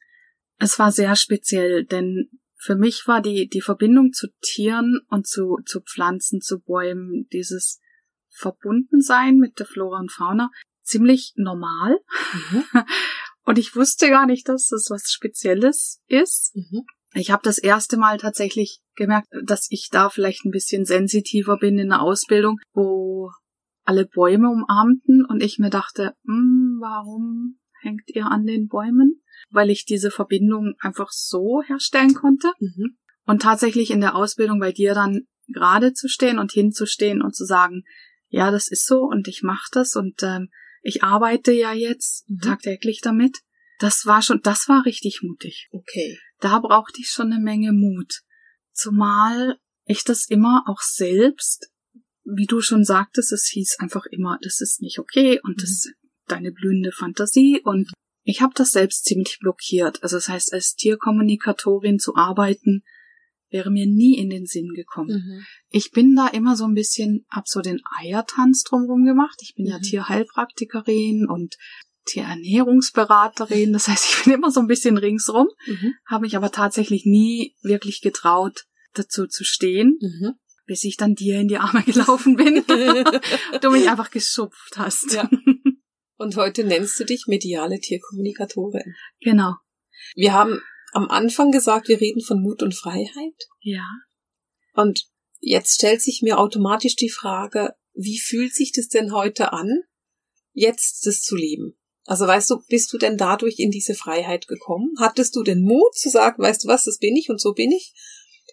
Es 0.60 0.80
war 0.80 0.92
sehr 0.92 1.16
speziell, 1.16 1.86
denn 1.86 2.30
für 2.56 2.76
mich 2.76 3.04
war 3.08 3.22
die, 3.22 3.48
die 3.48 3.62
Verbindung 3.62 4.14
zu 4.14 4.28
Tieren 4.42 5.02
und 5.10 5.28
zu, 5.28 5.58
zu 5.66 5.82
Pflanzen, 5.82 6.42
zu 6.42 6.62
Bäumen, 6.62 7.28
dieses 7.34 7.82
Verbundensein 8.30 9.38
mit 9.38 9.60
der 9.60 9.66
Flora 9.66 10.00
und 10.00 10.12
Fauna 10.12 10.50
ziemlich 10.82 11.34
normal. 11.36 12.00
Mhm. 12.34 12.64
Und 13.46 13.58
ich 13.58 13.76
wusste 13.76 14.10
gar 14.10 14.26
nicht, 14.26 14.48
dass 14.48 14.70
das 14.70 14.88
was 14.90 15.12
Spezielles 15.12 16.02
ist. 16.08 16.56
Mhm. 16.56 16.86
Ich 17.14 17.30
habe 17.30 17.42
das 17.44 17.58
erste 17.58 17.98
Mal 17.98 18.18
tatsächlich 18.18 18.80
gemerkt, 18.96 19.28
dass 19.44 19.68
ich 19.70 19.90
da 19.92 20.10
vielleicht 20.10 20.46
ein 20.46 20.52
bisschen 20.52 20.86
sensitiver 20.86 21.58
bin 21.58 21.78
in 21.78 21.90
der 21.90 22.02
Ausbildung, 22.02 22.60
wo 22.74 23.32
alle 23.84 24.06
Bäume 24.06 24.50
umarmten 24.50 25.26
und 25.26 25.44
ich 25.44 25.60
mir 25.60 25.70
dachte, 25.70 26.16
hm, 26.26 26.78
warum 26.80 27.60
hängt 27.84 28.04
ihr 28.08 28.26
an 28.26 28.46
den 28.46 28.68
Bäumen? 28.68 29.24
weil 29.50 29.70
ich 29.70 29.86
diese 29.86 30.12
Verbindung 30.12 30.76
einfach 30.80 31.12
so 31.12 31.62
herstellen 31.66 32.14
konnte. 32.14 32.52
Mhm. 32.60 32.98
Und 33.26 33.42
tatsächlich 33.42 33.92
in 33.92 34.02
der 34.02 34.16
Ausbildung 34.16 34.60
bei 34.60 34.72
dir 34.72 34.94
dann 34.94 35.28
gerade 35.48 35.94
zu 35.94 36.10
stehen 36.10 36.40
und 36.40 36.52
hinzustehen 36.52 37.22
und 37.22 37.36
zu 37.36 37.46
sagen, 37.46 37.84
ja, 38.28 38.52
das 38.52 38.68
ist 38.68 38.86
so 38.86 39.02
und 39.04 39.28
ich 39.28 39.44
mache 39.44 39.70
das 39.72 39.96
und 39.96 40.24
ähm, 40.24 40.50
ich 40.82 41.04
arbeite 41.04 41.52
ja 41.52 41.74
jetzt 41.74 42.30
mhm. 42.30 42.40
tagtäglich 42.40 43.00
damit. 43.02 43.40
Das 43.80 44.06
war 44.06 44.22
schon, 44.22 44.42
das 44.42 44.68
war 44.68 44.86
richtig 44.86 45.22
mutig. 45.22 45.70
Okay. 45.72 46.18
Da 46.40 46.60
brauchte 46.60 47.00
ich 47.00 47.10
schon 47.10 47.32
eine 47.32 47.42
Menge 47.42 47.72
Mut. 47.72 48.22
Zumal 48.72 49.58
ich 49.86 50.04
das 50.04 50.28
immer 50.28 50.64
auch 50.68 50.82
selbst, 50.82 51.70
wie 52.26 52.46
du 52.46 52.62
schon 52.62 52.84
sagtest, 52.84 53.32
es 53.32 53.50
hieß 53.52 53.78
einfach 53.80 54.06
immer, 54.06 54.40
das 54.42 54.62
ist 54.62 54.82
nicht 54.82 55.00
okay 55.00 55.40
und 55.44 55.62
das 55.62 55.90
ist 56.34 56.38
deine 56.38 56.52
blühende 56.52 56.92
Fantasie 56.92 57.62
und 57.64 57.92
ich 58.24 58.42
habe 58.42 58.54
das 58.56 58.72
selbst 58.72 59.06
ziemlich 59.06 59.38
blockiert. 59.40 60.02
Also 60.02 60.18
das 60.18 60.30
heißt, 60.30 60.54
als 60.54 60.76
Tierkommunikatorin 60.76 62.00
zu 62.00 62.16
arbeiten, 62.16 62.84
wäre 63.50 63.70
mir 63.70 63.86
nie 63.86 64.18
in 64.18 64.30
den 64.30 64.46
Sinn 64.46 64.74
gekommen. 64.74 65.24
Mhm. 65.24 65.46
Ich 65.70 65.92
bin 65.92 66.16
da 66.16 66.28
immer 66.28 66.56
so 66.56 66.66
ein 66.66 66.74
bisschen, 66.74 67.26
hab 67.30 67.48
so 67.48 67.62
den 67.62 67.82
Eiertanz 68.00 68.64
drumherum 68.64 69.06
gemacht. 69.06 69.38
Ich 69.42 69.54
bin 69.56 69.66
mhm. 69.66 69.72
ja 69.72 69.80
Tierheilpraktikerin 69.80 71.28
und 71.30 71.56
Tierernährungsberaterin. 72.06 73.74
Das 73.74 73.88
heißt, 73.88 74.06
ich 74.06 74.24
bin 74.24 74.34
immer 74.34 74.52
so 74.52 74.62
ein 74.62 74.68
bisschen 74.68 74.98
ringsrum, 74.98 75.48
mhm. 75.68 75.94
habe 76.06 76.24
mich 76.24 76.36
aber 76.36 76.52
tatsächlich 76.52 77.06
nie 77.06 77.56
wirklich 77.62 78.02
getraut, 78.02 78.64
dazu 78.94 79.28
zu 79.28 79.44
stehen, 79.44 80.00
mhm. 80.02 80.34
bis 80.66 80.84
ich 80.84 80.98
dann 80.98 81.14
dir 81.14 81.40
in 81.40 81.48
die 81.48 81.58
Arme 81.58 81.84
gelaufen 81.86 82.38
bin 82.38 82.60
und 82.60 83.22
du 83.62 83.70
mich 83.70 83.90
einfach 83.90 84.10
geschupft 84.10 84.78
hast. 84.78 85.14
Ja. 85.14 85.30
Und 86.18 86.36
heute 86.36 86.64
nennst 86.64 87.00
du 87.00 87.06
dich 87.06 87.26
mediale 87.28 87.80
Tierkommunikatorin. 87.80 88.96
Genau. 89.22 89.54
Wir 90.16 90.34
haben 90.34 90.62
am 90.94 91.10
Anfang 91.10 91.52
gesagt, 91.52 91.88
wir 91.88 92.00
reden 92.00 92.22
von 92.22 92.42
Mut 92.42 92.62
und 92.62 92.76
Freiheit. 92.76 93.36
Ja. 93.62 93.86
Und 94.74 95.08
jetzt 95.40 95.76
stellt 95.76 96.02
sich 96.02 96.22
mir 96.22 96.40
automatisch 96.40 96.96
die 96.96 97.10
Frage, 97.10 97.74
wie 97.94 98.20
fühlt 98.20 98.54
sich 98.54 98.72
das 98.72 98.88
denn 98.88 99.12
heute 99.12 99.54
an, 99.54 99.84
jetzt 100.54 101.06
das 101.06 101.22
zu 101.22 101.36
leben? 101.36 101.78
Also 102.06 102.28
weißt 102.28 102.50
du, 102.50 102.62
bist 102.68 102.92
du 102.92 102.98
denn 102.98 103.18
dadurch 103.18 103.60
in 103.60 103.72
diese 103.72 103.96
Freiheit 103.96 104.48
gekommen? 104.48 104.94
Hattest 105.00 105.36
du 105.36 105.44
den 105.44 105.64
Mut 105.64 105.96
zu 105.96 106.10
sagen, 106.10 106.42
weißt 106.42 106.64
du 106.64 106.68
was, 106.68 106.84
das 106.84 106.98
bin 106.98 107.16
ich 107.16 107.30
und 107.30 107.40
so 107.40 107.54
bin 107.54 107.72
ich? 107.72 107.94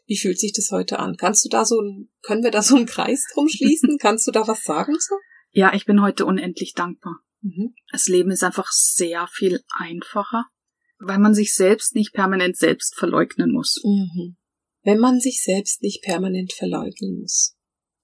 Wie 0.06 0.16
fühlt 0.16 0.38
sich 0.38 0.52
das 0.52 0.70
heute 0.70 0.98
an? 0.98 1.16
Kannst 1.16 1.44
du 1.44 1.48
da 1.48 1.64
so 1.64 1.80
ein, 1.80 2.10
können 2.22 2.44
wir 2.44 2.50
da 2.50 2.62
so 2.62 2.76
einen 2.76 2.86
Kreis 2.86 3.24
drum 3.32 3.48
schließen? 3.48 3.98
Kannst 4.00 4.26
du 4.26 4.30
da 4.30 4.46
was 4.46 4.62
sagen 4.62 4.94
so? 4.98 5.16
Ja, 5.50 5.74
ich 5.74 5.84
bin 5.84 6.00
heute 6.00 6.26
unendlich 6.26 6.74
dankbar. 6.74 7.20
Mhm. 7.42 7.74
Das 7.90 8.08
Leben 8.08 8.30
ist 8.30 8.42
einfach 8.42 8.70
sehr 8.72 9.28
viel 9.32 9.60
einfacher, 9.78 10.44
weil 10.98 11.18
man 11.18 11.34
sich 11.34 11.54
selbst 11.54 11.94
nicht 11.94 12.12
permanent 12.12 12.56
selbst 12.56 12.94
verleugnen 12.96 13.52
muss. 13.52 13.80
Mhm. 13.84 14.36
Wenn 14.82 14.98
man 14.98 15.20
sich 15.20 15.42
selbst 15.42 15.82
nicht 15.82 16.02
permanent 16.02 16.52
verleugnen 16.52 17.20
muss. 17.20 17.56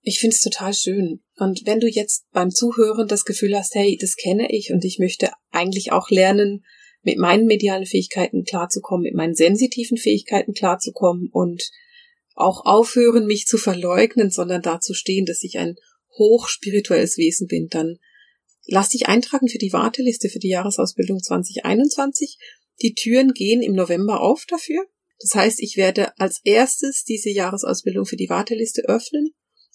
Ich 0.03 0.21
find's 0.21 0.41
total 0.41 0.73
schön. 0.73 1.23
Und 1.37 1.63
wenn 1.65 1.81
du 1.81 1.89
jetzt 1.89 2.27
beim 2.31 2.51
Zuhören 2.51 3.09
das 3.09 3.25
Gefühl 3.25 3.57
hast, 3.57 3.75
hey, 3.75 3.99
das 4.01 4.15
kenne 4.17 4.49
ich 4.51 4.73
und 4.73 4.85
ich 4.85 4.99
möchte 4.99 5.33
eigentlich 5.51 5.91
auch 5.91 6.11
lernen, 6.11 6.65
mit 7.03 7.19
meinen 7.19 7.47
medialen 7.47 7.87
Fähigkeiten 7.87 8.45
klarzukommen, 8.45 9.05
mit 9.05 9.15
meinen 9.15 9.35
sensitiven 9.35 9.97
Fähigkeiten 9.97 10.55
klarzukommen 10.55 11.29
und 11.33 11.71
auch 12.35 12.67
aufhören, 12.67 13.27
mich 13.27 13.47
zu 13.47 13.59
verleugnen, 13.59 14.31
sondern 14.31 14.61
dazu 14.61 14.93
stehen, 14.93 15.25
dass 15.25 15.43
ich 15.43 15.59
ein 15.59 15.77
hochspirituelles 16.19 17.17
Wesen 17.17 17.47
bin, 17.47 17.69
dann 17.69 17.99
Lass 18.69 18.89
dich 18.89 19.07
eintragen 19.07 19.49
für 19.49 19.59
die 19.59 19.73
Warteliste 19.73 20.29
für 20.29 20.41
die 20.41 20.49
Jahresausbildung 20.49 21.23
2021. 21.23 22.37
Die 22.83 22.95
Türen 22.95 23.33
gehen 23.33 23.63
im 23.63 23.75
November 23.75 24.21
auf 24.21 24.45
dafür. 24.47 24.85
Das 25.21 25.35
heißt, 25.35 25.63
ich 25.63 25.77
werde 25.77 26.19
als 26.19 26.41
erstes 26.45 27.05
diese 27.05 27.31
Jahresausbildung 27.31 28.05
für 28.05 28.17
die 28.17 28.29
Warteliste 28.29 28.83
öffnen 28.83 29.31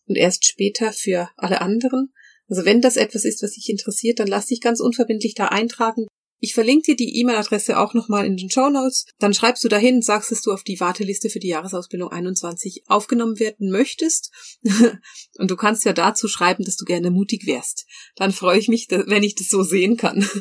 und 0.06 0.18
erst 0.18 0.46
später 0.46 0.92
für 0.94 1.30
alle 1.38 1.62
anderen. 1.62 2.14
Also 2.48 2.66
wenn 2.66 2.82
das 2.82 2.98
etwas 2.98 3.24
ist, 3.24 3.42
was 3.42 3.54
dich 3.54 3.70
interessiert, 3.70 4.20
dann 4.20 4.28
lass 4.28 4.48
dich 4.48 4.62
ganz 4.62 4.82
unverbindlich 4.82 5.36
da 5.36 5.48
eintragen. 5.48 6.08
Ich 6.44 6.56
verlinke 6.56 6.88
dir 6.88 6.96
die 6.96 7.20
E-Mail-Adresse 7.20 7.78
auch 7.78 7.94
nochmal 7.94 8.26
in 8.26 8.36
den 8.36 8.50
Show 8.50 8.68
Notes. 8.70 9.06
Dann 9.20 9.36
schreibst 9.36 9.64
du 9.64 9.68
dahin, 9.68 10.02
sagst, 10.02 10.32
dass 10.32 10.42
du 10.42 10.52
auf 10.52 10.64
die 10.64 10.80
Warteliste 10.80 11.30
für 11.30 11.40
die 11.40 11.50
Jahresausbildung 11.50 12.10
21 12.10 12.86
aufgenommen 12.88 13.40
werden 13.40 13.70
möchtest. 13.70 14.32
Und 15.38 15.52
du 15.52 15.56
kannst 15.56 15.86
ja 15.86 15.94
dazu 15.94 16.28
schreiben, 16.28 16.66
dass 16.66 16.78
du 16.78 16.86
gerne 16.86 17.12
mutig 17.12 17.46
wärst. 17.46 17.86
Dann 18.16 18.32
freue 18.32 18.58
ich 18.58 18.70
mich, 18.70 18.88
wenn 18.90 19.22
ich 19.22 19.36
das 19.36 19.50
so 19.50 19.64
sehen 19.64 19.96
kann. 19.96 20.28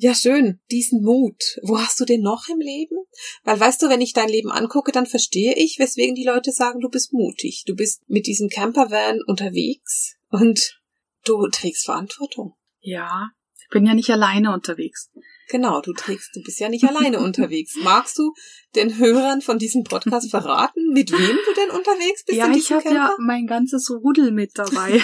Ja, 0.00 0.14
schön. 0.14 0.60
Diesen 0.70 1.02
Mut. 1.02 1.58
Wo 1.64 1.80
hast 1.80 1.98
du 1.98 2.04
den 2.04 2.20
noch 2.20 2.48
im 2.48 2.60
Leben? 2.60 2.94
Weil 3.42 3.58
weißt 3.58 3.82
du, 3.82 3.88
wenn 3.88 4.00
ich 4.00 4.12
dein 4.12 4.28
Leben 4.28 4.52
angucke, 4.52 4.92
dann 4.92 5.06
verstehe 5.06 5.56
ich, 5.56 5.80
weswegen 5.80 6.14
die 6.14 6.22
Leute 6.22 6.52
sagen, 6.52 6.78
du 6.78 6.88
bist 6.88 7.12
mutig. 7.12 7.64
Du 7.66 7.74
bist 7.74 8.02
mit 8.06 8.28
diesem 8.28 8.48
Campervan 8.48 9.18
unterwegs 9.26 10.14
und 10.30 10.80
du 11.24 11.48
trägst 11.48 11.84
Verantwortung. 11.84 12.54
Ja, 12.78 13.30
ich 13.68 13.74
bin 13.74 13.84
ja 13.84 13.92
nicht 13.92 14.08
alleine 14.08 14.54
unterwegs. 14.54 15.10
Genau, 15.50 15.82
du 15.82 15.92
trägst, 15.92 16.34
du 16.34 16.42
bist 16.42 16.58
ja 16.58 16.70
nicht 16.70 16.84
alleine 16.84 17.20
unterwegs. 17.24 17.74
Magst 17.82 18.18
du 18.18 18.32
den 18.74 18.96
Hörern 18.96 19.42
von 19.42 19.58
diesem 19.58 19.84
Podcast 19.84 20.30
verraten, 20.30 20.92
mit 20.92 21.12
wem 21.12 21.18
du 21.18 21.54
denn 21.54 21.70
unterwegs 21.70 22.24
bist? 22.24 22.38
Ja, 22.38 22.50
ich 22.50 22.72
habe 22.72 22.88
ja 22.88 23.14
mein 23.18 23.46
ganzes 23.46 23.90
Rudel 23.90 24.32
mit 24.32 24.52
dabei. 24.54 25.02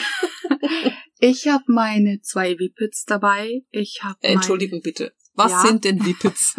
ich 1.18 1.46
habe 1.46 1.64
meine 1.66 2.20
zwei 2.22 2.58
Whippets 2.58 3.04
dabei. 3.04 3.64
Ich 3.70 4.00
habe 4.02 4.18
Entschuldigung 4.22 4.80
bitte. 4.80 5.12
Was 5.34 5.52
ja. 5.52 5.60
sind 5.62 5.84
denn 5.84 6.06
Whippets? 6.06 6.54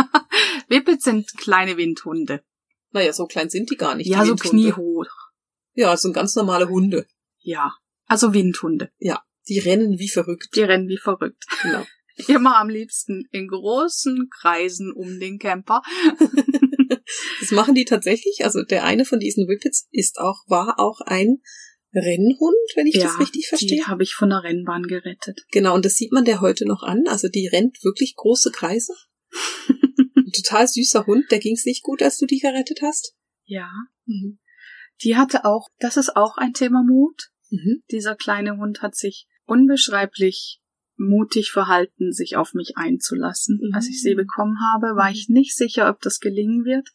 Whippets 0.68 1.06
sind 1.06 1.36
kleine 1.38 1.76
Windhunde. 1.78 2.44
Naja, 2.92 3.14
so 3.14 3.26
klein 3.26 3.50
sind 3.50 3.72
die 3.72 3.78
gar 3.78 3.96
nicht. 3.96 4.08
Ja, 4.08 4.26
so 4.26 4.36
kniehoch. 4.36 5.10
Ja, 5.74 5.92
das 5.92 6.04
sind 6.04 6.14
ganz 6.14 6.36
normale 6.36 6.70
Hunde. 6.70 7.08
Ja, 7.40 7.74
also 8.06 8.34
Windhunde. 8.34 8.92
Ja, 9.00 9.24
die 9.48 9.60
rennen 9.60 9.98
wie 9.98 10.10
verrückt. 10.10 10.50
Die 10.56 10.62
rennen 10.62 10.88
wie 10.88 10.98
verrückt. 10.98 11.46
Genau. 11.64 11.86
Immer 12.28 12.58
am 12.60 12.70
liebsten 12.70 13.28
in 13.32 13.48
großen 13.48 14.30
Kreisen 14.30 14.94
um 14.94 15.20
den 15.20 15.38
Camper. 15.38 15.82
das 17.40 17.52
machen 17.52 17.76
die 17.76 17.86
tatsächlich. 17.86 18.46
Also 18.46 18.64
der 18.64 18.86
eine 18.86 19.06
von 19.06 19.20
diesen 19.20 19.48
Whippets 19.48 19.88
ist 19.92 20.20
auch, 20.20 20.44
war 20.48 20.80
auch 20.80 21.02
ein 21.02 21.42
Rennhund, 21.94 22.56
wenn 22.76 22.88
ich 22.88 22.96
ja, 22.96 23.04
das 23.04 23.20
richtig 23.20 23.48
verstehe. 23.48 23.70
Die 23.70 23.84
habe 23.86 24.04
ich 24.04 24.14
von 24.14 24.30
der 24.30 24.44
Rennbahn 24.44 24.84
gerettet. 24.84 25.46
Genau, 25.52 25.76
und 25.76 25.86
das 25.86 25.96
sieht 25.96 26.12
man 26.12 26.26
der 26.26 26.42
heute 26.42 26.66
noch 26.66 26.84
an. 26.84 27.04
Also 27.08 27.28
die 27.28 27.48
rennt 27.48 27.84
wirklich 27.84 28.16
große 28.16 28.52
Kreise. 28.52 28.94
Ein 30.16 30.32
total 30.36 30.68
süßer 30.68 31.06
Hund, 31.06 31.26
der 31.32 31.40
ging's 31.40 31.66
nicht 31.66 31.84
gut, 31.84 32.02
als 32.02 32.18
du 32.18 32.26
die 32.26 32.40
gerettet 32.40 32.82
hast. 32.82 33.14
Ja. 33.46 33.70
Mhm. 34.06 34.40
Die 35.04 35.16
hatte 35.16 35.46
auch, 35.46 35.68
das 35.80 35.98
ist 35.98 36.16
auch 36.16 36.38
ein 36.38 36.54
Thema 36.54 36.84
Mut. 36.84 37.30
Mhm. 37.50 37.84
Dieser 37.92 38.16
kleine 38.16 38.58
Hund 38.58 38.82
hat 38.82 38.96
sich 38.96 39.28
unbeschreiblich 39.46 40.60
mutig 40.98 41.52
verhalten, 41.52 42.12
sich 42.12 42.36
auf 42.36 42.54
mich 42.54 42.78
einzulassen. 42.78 43.60
Mhm. 43.62 43.74
Als 43.74 43.88
ich 43.88 44.02
sie 44.02 44.16
bekommen 44.16 44.58
habe, 44.74 44.96
war 44.96 45.12
ich 45.12 45.30
nicht 45.30 45.56
sicher, 45.56 45.90
ob 45.90 46.02
das 46.02 46.20
gelingen 46.20 46.66
wird. 46.66 46.90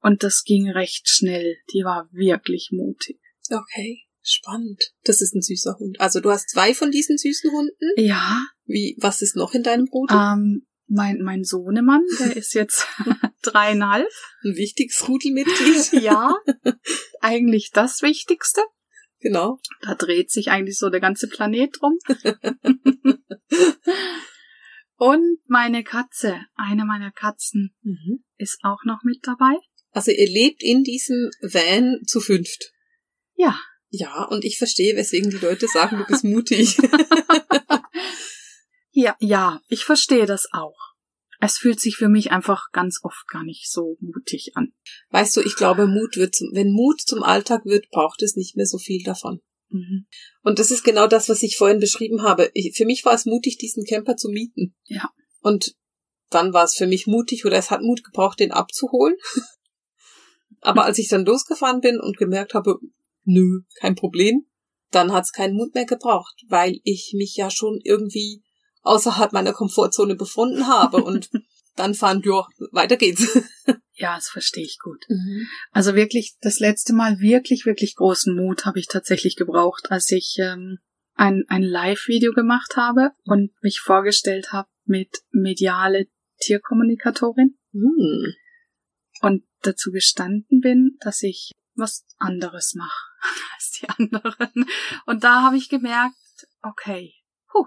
Und 0.00 0.22
das 0.22 0.44
ging 0.44 0.70
recht 0.70 1.08
schnell. 1.08 1.56
Die 1.72 1.82
war 1.84 2.08
wirklich 2.12 2.70
mutig. 2.72 3.18
Okay, 3.50 4.04
spannend. 4.22 4.92
Das 5.04 5.20
ist 5.20 5.34
ein 5.34 5.42
süßer 5.42 5.76
Hund. 5.78 6.00
Also 6.00 6.20
du 6.20 6.30
hast 6.30 6.50
zwei 6.50 6.74
von 6.74 6.90
diesen 6.90 7.18
süßen 7.18 7.50
Hunden. 7.50 7.92
Ja. 7.96 8.44
Wie, 8.66 8.96
was 9.00 9.22
ist 9.22 9.34
noch 9.34 9.54
in 9.54 9.62
deinem 9.62 9.88
Rudel? 9.88 10.16
Ähm, 10.16 10.66
mein, 10.86 11.18
mein 11.22 11.44
Sohnemann, 11.44 12.02
der 12.18 12.36
ist 12.36 12.54
jetzt 12.54 12.86
dreieinhalb. 13.42 14.08
Ein 14.44 14.56
wichtiges 14.56 15.06
Rudelmitglied. 15.08 16.02
Ja, 16.02 16.34
eigentlich 17.20 17.70
das 17.72 18.02
Wichtigste. 18.02 18.62
Genau. 19.20 19.58
Da 19.82 19.94
dreht 19.94 20.30
sich 20.30 20.50
eigentlich 20.50 20.78
so 20.78 20.90
der 20.90 21.00
ganze 21.00 21.28
Planet 21.28 21.76
drum. 21.80 21.98
Und 24.96 25.38
meine 25.46 25.84
Katze, 25.84 26.40
eine 26.56 26.84
meiner 26.84 27.10
Katzen, 27.12 27.74
Mhm. 27.82 28.24
ist 28.36 28.58
auch 28.62 28.84
noch 28.84 29.02
mit 29.04 29.18
dabei. 29.22 29.54
Also 29.92 30.10
ihr 30.10 30.28
lebt 30.28 30.62
in 30.62 30.82
diesem 30.82 31.30
Van 31.40 32.00
zu 32.06 32.20
fünft. 32.20 32.72
Ja. 33.34 33.58
Ja, 33.90 34.24
und 34.24 34.44
ich 34.44 34.58
verstehe, 34.58 34.96
weswegen 34.96 35.30
die 35.30 35.38
Leute 35.38 35.66
sagen, 35.66 35.96
du 35.98 36.04
bist 36.04 36.24
mutig. 36.24 36.76
Ja, 38.90 39.16
ja, 39.20 39.60
ich 39.68 39.84
verstehe 39.84 40.26
das 40.26 40.48
auch. 40.52 40.87
Es 41.40 41.58
fühlt 41.58 41.80
sich 41.80 41.96
für 41.96 42.08
mich 42.08 42.32
einfach 42.32 42.70
ganz 42.72 43.00
oft 43.02 43.26
gar 43.28 43.44
nicht 43.44 43.70
so 43.70 43.96
mutig 44.00 44.52
an. 44.54 44.72
weißt 45.10 45.36
du, 45.36 45.40
ich 45.40 45.54
glaube, 45.54 45.86
Mut 45.86 46.16
wird 46.16 46.34
zum, 46.34 46.48
wenn 46.52 46.72
Mut 46.72 47.00
zum 47.00 47.22
Alltag 47.22 47.64
wird, 47.64 47.90
braucht 47.90 48.22
es 48.22 48.34
nicht 48.34 48.56
mehr 48.56 48.66
so 48.66 48.78
viel 48.78 49.04
davon. 49.04 49.40
Mhm. 49.70 50.06
Und 50.42 50.58
das 50.58 50.70
ist 50.70 50.82
genau 50.82 51.06
das, 51.06 51.28
was 51.28 51.42
ich 51.42 51.56
vorhin 51.56 51.78
beschrieben 51.78 52.22
habe. 52.22 52.50
Ich, 52.54 52.76
für 52.76 52.86
mich 52.86 53.04
war 53.04 53.14
es 53.14 53.26
mutig, 53.26 53.58
diesen 53.58 53.84
Camper 53.84 54.16
zu 54.16 54.30
mieten. 54.30 54.74
Ja. 54.84 55.10
Und 55.40 55.76
dann 56.30 56.52
war 56.52 56.64
es 56.64 56.74
für 56.74 56.86
mich 56.86 57.06
mutig 57.06 57.44
oder 57.44 57.56
es 57.56 57.70
hat 57.70 57.82
Mut 57.82 58.04
gebraucht, 58.04 58.40
den 58.40 58.52
abzuholen. 58.52 59.16
Aber 60.60 60.84
als 60.84 60.98
ich 60.98 61.08
dann 61.08 61.24
losgefahren 61.24 61.80
bin 61.80 62.00
und 62.00 62.16
gemerkt 62.16 62.54
habe, 62.54 62.78
nö, 63.24 63.60
kein 63.76 63.94
Problem, 63.94 64.46
dann 64.90 65.12
hat 65.12 65.24
es 65.24 65.32
keinen 65.32 65.54
Mut 65.54 65.74
mehr 65.74 65.84
gebraucht, 65.84 66.44
weil 66.48 66.80
ich 66.82 67.12
mich 67.14 67.36
ja 67.36 67.50
schon 67.50 67.78
irgendwie 67.84 68.42
außerhalb 68.88 69.32
meiner 69.32 69.52
Komfortzone 69.52 70.14
befunden 70.14 70.66
habe 70.66 71.02
und 71.02 71.30
dann 71.76 71.94
fand, 71.94 72.26
ja, 72.26 72.46
weiter 72.72 72.96
geht's. 72.96 73.38
Ja, 74.00 74.14
das 74.14 74.28
verstehe 74.28 74.62
ich 74.62 74.78
gut. 74.78 75.04
Also 75.72 75.96
wirklich, 75.96 76.36
das 76.40 76.60
letzte 76.60 76.92
Mal 76.92 77.18
wirklich, 77.18 77.66
wirklich 77.66 77.96
großen 77.96 78.32
Mut 78.32 78.64
habe 78.64 78.78
ich 78.78 78.86
tatsächlich 78.86 79.34
gebraucht, 79.34 79.90
als 79.90 80.12
ich 80.12 80.36
ähm, 80.38 80.78
ein, 81.14 81.42
ein 81.48 81.64
Live-Video 81.64 82.32
gemacht 82.32 82.76
habe 82.76 83.10
und 83.24 83.50
mich 83.60 83.80
vorgestellt 83.80 84.52
habe 84.52 84.68
mit 84.84 85.22
mediale 85.32 86.06
Tierkommunikatorin 86.38 87.58
Hm. 87.72 88.34
und 89.20 89.44
dazu 89.62 89.90
gestanden 89.90 90.60
bin, 90.60 90.96
dass 91.00 91.22
ich 91.22 91.52
was 91.74 92.04
anderes 92.16 92.74
mache 92.74 93.06
als 93.54 93.72
die 93.72 93.88
anderen. 93.88 94.66
Und 95.06 95.24
da 95.24 95.42
habe 95.42 95.56
ich 95.56 95.68
gemerkt, 95.68 96.16
okay, 96.62 97.14
huh, 97.52 97.66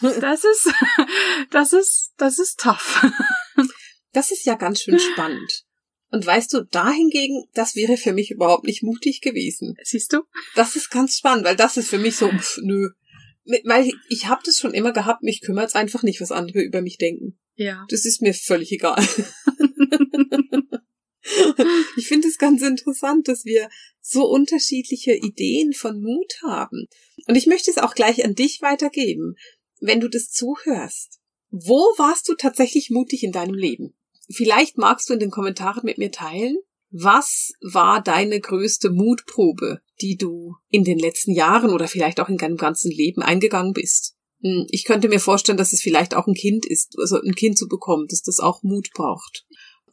das 0.20 0.44
ist, 0.44 0.72
das 1.50 1.72
ist, 1.72 2.12
das 2.16 2.38
ist 2.38 2.60
tough. 2.60 3.04
Das 4.12 4.30
ist 4.30 4.46
ja 4.46 4.54
ganz 4.54 4.80
schön 4.80 4.98
spannend. 4.98 5.66
Und 6.10 6.24
weißt 6.24 6.50
du, 6.54 6.62
dahingegen, 6.62 7.44
das 7.52 7.76
wäre 7.76 7.98
für 7.98 8.14
mich 8.14 8.30
überhaupt 8.30 8.64
nicht 8.64 8.82
mutig 8.82 9.20
gewesen. 9.20 9.76
Siehst 9.82 10.14
du? 10.14 10.22
Das 10.54 10.74
ist 10.74 10.90
ganz 10.90 11.18
spannend, 11.18 11.44
weil 11.44 11.56
das 11.56 11.76
ist 11.76 11.90
für 11.90 11.98
mich 11.98 12.16
so, 12.16 12.30
pff, 12.30 12.56
nö. 12.62 12.88
Weil 13.64 13.92
ich 14.08 14.26
habe 14.26 14.40
das 14.42 14.58
schon 14.58 14.72
immer 14.72 14.92
gehabt, 14.92 15.22
mich 15.22 15.42
kümmert's 15.42 15.74
einfach 15.74 16.02
nicht, 16.02 16.22
was 16.22 16.32
andere 16.32 16.62
über 16.62 16.80
mich 16.80 16.96
denken. 16.96 17.38
Ja. 17.56 17.84
Das 17.90 18.06
ist 18.06 18.22
mir 18.22 18.32
völlig 18.32 18.72
egal. 18.72 19.06
ich 21.96 22.06
finde 22.06 22.28
es 22.28 22.38
ganz 22.38 22.62
interessant, 22.62 23.28
dass 23.28 23.44
wir 23.44 23.68
so 24.00 24.24
unterschiedliche 24.24 25.14
Ideen 25.14 25.72
von 25.72 26.00
Mut 26.00 26.40
haben. 26.42 26.86
Und 27.26 27.34
ich 27.34 27.46
möchte 27.46 27.70
es 27.70 27.78
auch 27.78 27.94
gleich 27.94 28.24
an 28.24 28.34
dich 28.34 28.62
weitergeben, 28.62 29.34
wenn 29.80 30.00
du 30.00 30.08
das 30.08 30.30
zuhörst. 30.30 31.20
Wo 31.50 31.78
warst 31.96 32.28
du 32.28 32.34
tatsächlich 32.34 32.90
mutig 32.90 33.22
in 33.22 33.32
deinem 33.32 33.54
Leben? 33.54 33.94
Vielleicht 34.28 34.78
magst 34.78 35.08
du 35.08 35.14
in 35.14 35.20
den 35.20 35.30
Kommentaren 35.30 35.82
mit 35.84 35.98
mir 35.98 36.10
teilen, 36.10 36.56
was 36.90 37.52
war 37.60 38.02
deine 38.02 38.40
größte 38.40 38.90
Mutprobe, 38.90 39.80
die 40.00 40.16
du 40.16 40.54
in 40.68 40.84
den 40.84 40.98
letzten 40.98 41.32
Jahren 41.32 41.70
oder 41.70 41.88
vielleicht 41.88 42.20
auch 42.20 42.28
in 42.28 42.36
deinem 42.36 42.56
ganzen 42.56 42.90
Leben 42.90 43.22
eingegangen 43.22 43.72
bist? 43.72 44.16
Hm, 44.42 44.66
Ich 44.70 44.84
könnte 44.84 45.08
mir 45.08 45.20
vorstellen, 45.20 45.58
dass 45.58 45.72
es 45.72 45.80
vielleicht 45.80 46.14
auch 46.14 46.26
ein 46.26 46.34
Kind 46.34 46.66
ist, 46.66 46.96
also 46.98 47.20
ein 47.20 47.34
Kind 47.34 47.58
zu 47.58 47.68
bekommen, 47.68 48.06
dass 48.08 48.22
das 48.22 48.38
auch 48.38 48.62
Mut 48.62 48.90
braucht. 48.94 49.46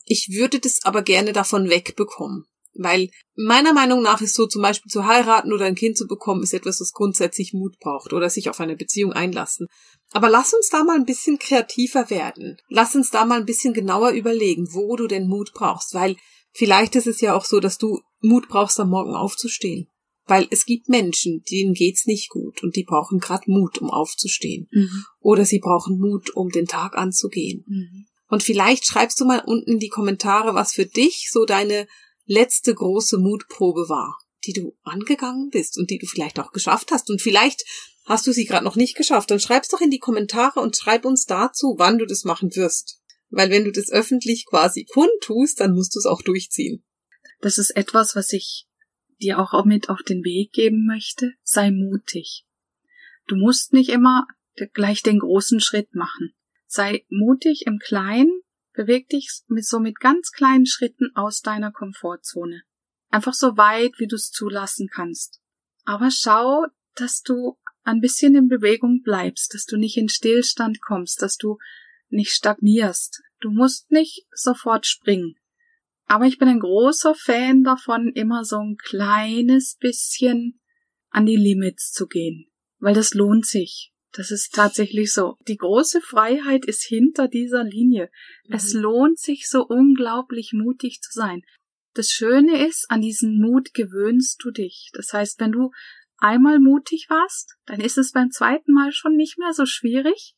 Ich 0.06 0.30
würde 0.32 0.60
das 0.60 0.84
aber 0.84 1.02
gerne 1.02 1.34
davon 1.34 1.70
wegbekommen. 1.70 2.46
Weil 2.76 3.10
meiner 3.36 3.74
Meinung 3.74 4.02
nach 4.02 4.22
ist 4.22 4.36
so 4.36 4.48
zum 4.48 4.62
Beispiel 4.62 4.92
zu 4.92 5.06
heiraten 5.06 5.54
oder 5.54 5.66
ein 5.66 5.76
Kind 5.76 5.98
zu 5.98 6.08
bekommen, 6.08 6.44
ist 6.44 6.54
etwas, 6.54 6.80
das 6.80 6.92
grundsätzlich 6.92 7.54
Mut 7.54 7.78
braucht 7.80 8.14
oder 8.14 8.30
sich 8.30 8.50
auf 8.50 8.60
eine 8.60 8.76
Beziehung 8.76 9.14
einlassen. 9.14 9.68
Aber 10.12 10.30
lass 10.30 10.54
uns 10.54 10.70
da 10.70 10.84
mal 10.84 10.96
ein 10.96 11.06
bisschen 11.06 11.40
kreativer 11.40 12.10
werden. 12.10 12.58
Lass 12.70 12.96
uns 12.96 13.10
da 13.12 13.26
mal 13.26 13.40
ein 13.40 13.46
bisschen 13.46 13.74
genauer 13.74 14.12
überlegen, 14.12 14.68
wo 14.72 14.96
du 14.96 15.08
denn 15.08 15.28
Mut 15.28 15.52
brauchst. 15.54 15.94
Weil 15.94 16.16
vielleicht 16.52 16.96
ist 16.96 17.08
es 17.08 17.22
ja 17.22 17.36
auch 17.36 17.46
so, 17.46 17.60
dass 17.60 17.78
du 17.78 18.02
Mut 18.22 18.48
brauchst, 18.48 18.80
am 18.80 18.90
Morgen 18.90 19.16
aufzustehen. 19.16 19.88
Weil 20.26 20.48
es 20.52 20.66
gibt 20.66 20.88
Menschen, 20.88 21.44
denen 21.52 21.74
geht's 21.74 22.06
nicht 22.06 22.30
gut 22.30 22.64
und 22.64 22.76
die 22.76 22.86
brauchen 22.86 23.20
gerade 23.20 23.52
Mut, 23.52 23.80
um 23.80 23.90
aufzustehen. 23.90 24.68
Mhm. 24.72 25.04
Oder 25.20 25.46
sie 25.46 25.60
brauchen 25.60 26.00
Mut, 26.00 26.30
um 26.36 26.50
den 26.50 26.66
Tag 26.66 26.98
anzugehen. 26.98 27.66
Mhm. 27.68 28.06
Und 28.30 28.42
vielleicht 28.42 28.86
schreibst 28.86 29.20
du 29.20 29.26
mal 29.26 29.44
unten 29.46 29.74
in 29.74 29.80
die 29.80 29.90
Kommentare, 29.90 30.56
was 30.56 30.74
für 30.74 30.86
dich 30.86 31.30
so 31.32 31.46
deine 31.46 31.88
letzte 32.26 32.74
große 32.74 33.18
Mutprobe 33.18 33.90
war, 33.90 34.18
die 34.46 34.54
du 34.54 34.76
angegangen 34.84 35.50
bist 35.50 35.78
und 35.78 35.90
die 35.90 35.98
du 35.98 36.08
vielleicht 36.08 36.40
auch 36.40 36.52
geschafft 36.52 36.92
hast. 36.92 37.10
Und 37.10 37.22
vielleicht 37.22 37.64
hast 38.06 38.28
du 38.28 38.32
sie 38.32 38.46
gerade 38.46 38.66
noch 38.66 38.76
nicht 38.76 38.96
geschafft. 38.96 39.32
Dann 39.32 39.40
schreib's 39.40 39.70
doch 39.70 39.82
in 39.82 39.92
die 39.92 40.00
Kommentare 40.00 40.60
und 40.60 40.76
schreib 40.76 41.06
uns 41.06 41.26
dazu, 41.26 41.76
wann 41.78 41.98
du 41.98 42.06
das 42.06 42.24
machen 42.24 42.56
wirst. 42.56 43.00
Weil 43.30 43.50
wenn 43.50 43.64
du 43.64 43.72
das 43.72 43.92
öffentlich 43.92 44.46
quasi 44.46 44.86
kundtust, 44.86 45.60
dann 45.60 45.74
musst 45.74 45.96
du 45.96 46.00
es 46.00 46.06
auch 46.06 46.22
durchziehen. 46.22 46.84
Das 47.42 47.58
ist 47.58 47.72
etwas, 47.72 48.16
was 48.16 48.32
ich 48.32 48.68
dir 49.22 49.40
auch 49.40 49.66
mit 49.66 49.90
auf 49.90 50.04
den 50.04 50.24
Weg 50.24 50.52
geben 50.52 50.86
möchte. 50.86 51.34
Sei 51.44 51.72
mutig. 51.72 52.46
Du 53.28 53.36
musst 53.36 53.74
nicht 53.74 53.90
immer 53.90 54.28
gleich 54.74 55.02
den 55.02 55.20
großen 55.20 55.60
Schritt 55.60 55.96
machen. 55.96 56.34
Sei 56.68 57.06
mutig 57.10 57.64
im 57.66 57.80
Kleinen, 57.80 58.43
beweg 58.74 59.10
dich 59.10 59.42
mit 59.48 59.66
so 59.66 59.80
mit 59.80 60.00
ganz 60.00 60.32
kleinen 60.32 60.66
Schritten 60.66 61.12
aus 61.16 61.42
deiner 61.42 61.72
Komfortzone. 61.72 62.64
Einfach 63.10 63.34
so 63.34 63.58
weit, 63.58 63.94
wie 64.00 64.08
du 64.08 64.16
es 64.16 64.32
zulassen 64.32 64.90
kannst. 64.92 65.40
Aber 65.86 66.10
schau, 66.12 66.66
dass 66.96 67.22
du 67.22 67.58
ein 67.84 68.00
bisschen 68.00 68.36
in 68.36 68.48
Bewegung 68.48 69.02
bleibst, 69.04 69.54
dass 69.54 69.66
du 69.66 69.78
nicht 69.78 69.98
in 69.98 70.10
Stillstand 70.10 70.82
kommst, 70.82 71.22
dass 71.22 71.38
du 71.38 71.58
nicht 72.10 72.32
stagnierst. 72.32 73.22
Du 73.40 73.52
musst 73.52 73.92
nicht 73.92 74.26
sofort 74.32 74.86
springen. 74.86 75.36
Aber 76.06 76.26
ich 76.26 76.38
bin 76.38 76.48
ein 76.48 76.60
großer 76.60 77.16
Fan 77.16 77.64
davon, 77.64 78.12
immer 78.14 78.46
so 78.46 78.58
ein 78.58 78.78
kleines 78.78 79.76
bisschen 79.80 80.60
an 81.10 81.26
die 81.26 81.36
Limits 81.36 81.92
zu 81.92 82.08
gehen, 82.08 82.52
weil 82.80 82.94
das 82.94 83.14
lohnt 83.14 83.46
sich. 83.46 83.93
Das 84.14 84.30
ist 84.30 84.54
tatsächlich 84.54 85.12
so. 85.12 85.38
Die 85.48 85.58
große 85.58 86.00
Freiheit 86.00 86.66
ist 86.66 86.84
hinter 86.84 87.28
dieser 87.28 87.64
Linie. 87.64 88.10
Es 88.48 88.74
Mhm. 88.74 88.82
lohnt 88.82 89.20
sich 89.20 89.50
so 89.50 89.66
unglaublich 89.66 90.52
mutig 90.54 91.02
zu 91.02 91.12
sein. 91.12 91.42
Das 91.96 92.10
Schöne 92.10 92.66
ist, 92.66 92.86
an 92.90 93.02
diesen 93.02 93.40
Mut 93.40 93.74
gewöhnst 93.74 94.42
du 94.44 94.52
dich. 94.52 94.90
Das 94.94 95.14
heißt, 95.14 95.40
wenn 95.40 95.52
du 95.52 95.72
einmal 96.18 96.60
mutig 96.60 97.08
warst, 97.10 97.56
dann 97.66 97.82
ist 97.82 97.98
es 97.98 98.12
beim 98.12 98.30
zweiten 98.32 98.72
Mal 98.72 98.92
schon 98.92 99.16
nicht 99.16 99.38
mehr 99.40 99.54
so 99.54 99.66
schwierig, 99.66 100.36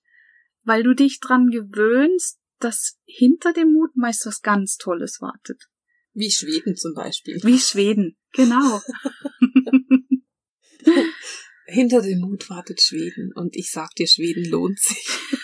weil 0.64 0.84
du 0.84 0.94
dich 0.94 1.20
dran 1.20 1.50
gewöhnst, 1.50 2.40
dass 2.60 2.98
hinter 3.06 3.52
dem 3.54 3.74
Mut 3.74 3.96
meist 3.96 4.26
was 4.26 4.42
ganz 4.42 4.78
Tolles 4.78 5.20
wartet. 5.22 5.66
Wie 6.14 6.32
Schweden 6.32 6.78
zum 6.78 6.94
Beispiel. 6.94 7.42
Wie 7.44 7.60
Schweden, 7.60 8.18
genau. 8.32 8.82
Hinter 11.68 12.02
dem 12.02 12.20
Mut 12.20 12.50
wartet 12.50 12.82
Schweden. 12.82 13.32
Und 13.34 13.56
ich 13.56 13.72
sag 13.72 13.96
dir, 13.96 14.08
Schweden 14.08 14.46
lohnt 14.46 14.80
sich. 14.80 15.08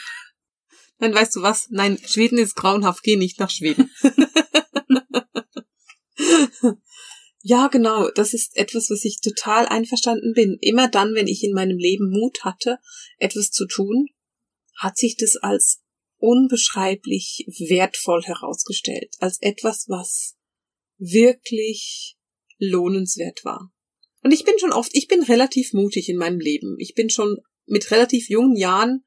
Nein, 0.99 1.15
weißt 1.15 1.35
du 1.35 1.41
was? 1.41 1.67
Nein, 1.71 1.97
Schweden 2.05 2.37
ist 2.37 2.55
grauenhaft. 2.55 3.03
Geh 3.03 3.15
nicht 3.15 3.39
nach 3.39 3.49
Schweden. 3.49 3.89
ja, 7.41 7.67
genau. 7.67 8.09
Das 8.11 8.33
ist 8.33 8.55
etwas, 8.55 8.91
was 8.91 9.03
ich 9.03 9.19
total 9.19 9.65
einverstanden 9.65 10.33
bin. 10.33 10.57
Immer 10.61 10.87
dann, 10.87 11.15
wenn 11.15 11.27
ich 11.27 11.43
in 11.43 11.53
meinem 11.53 11.77
Leben 11.77 12.11
Mut 12.11 12.43
hatte, 12.43 12.77
etwas 13.17 13.49
zu 13.49 13.65
tun, 13.65 14.09
hat 14.77 14.97
sich 14.97 15.17
das 15.17 15.37
als 15.37 15.81
unbeschreiblich 16.17 17.47
wertvoll 17.67 18.21
herausgestellt. 18.23 19.15
Als 19.19 19.41
etwas, 19.41 19.85
was 19.87 20.37
wirklich 20.99 22.15
lohnenswert 22.59 23.43
war. 23.43 23.73
Und 24.23 24.31
ich 24.31 24.43
bin 24.43 24.57
schon 24.59 24.71
oft, 24.71 24.91
ich 24.93 25.07
bin 25.07 25.23
relativ 25.23 25.73
mutig 25.73 26.09
in 26.09 26.17
meinem 26.17 26.39
Leben. 26.39 26.75
Ich 26.79 26.93
bin 26.93 27.09
schon 27.09 27.37
mit 27.65 27.91
relativ 27.91 28.29
jungen 28.29 28.55
Jahren 28.55 29.03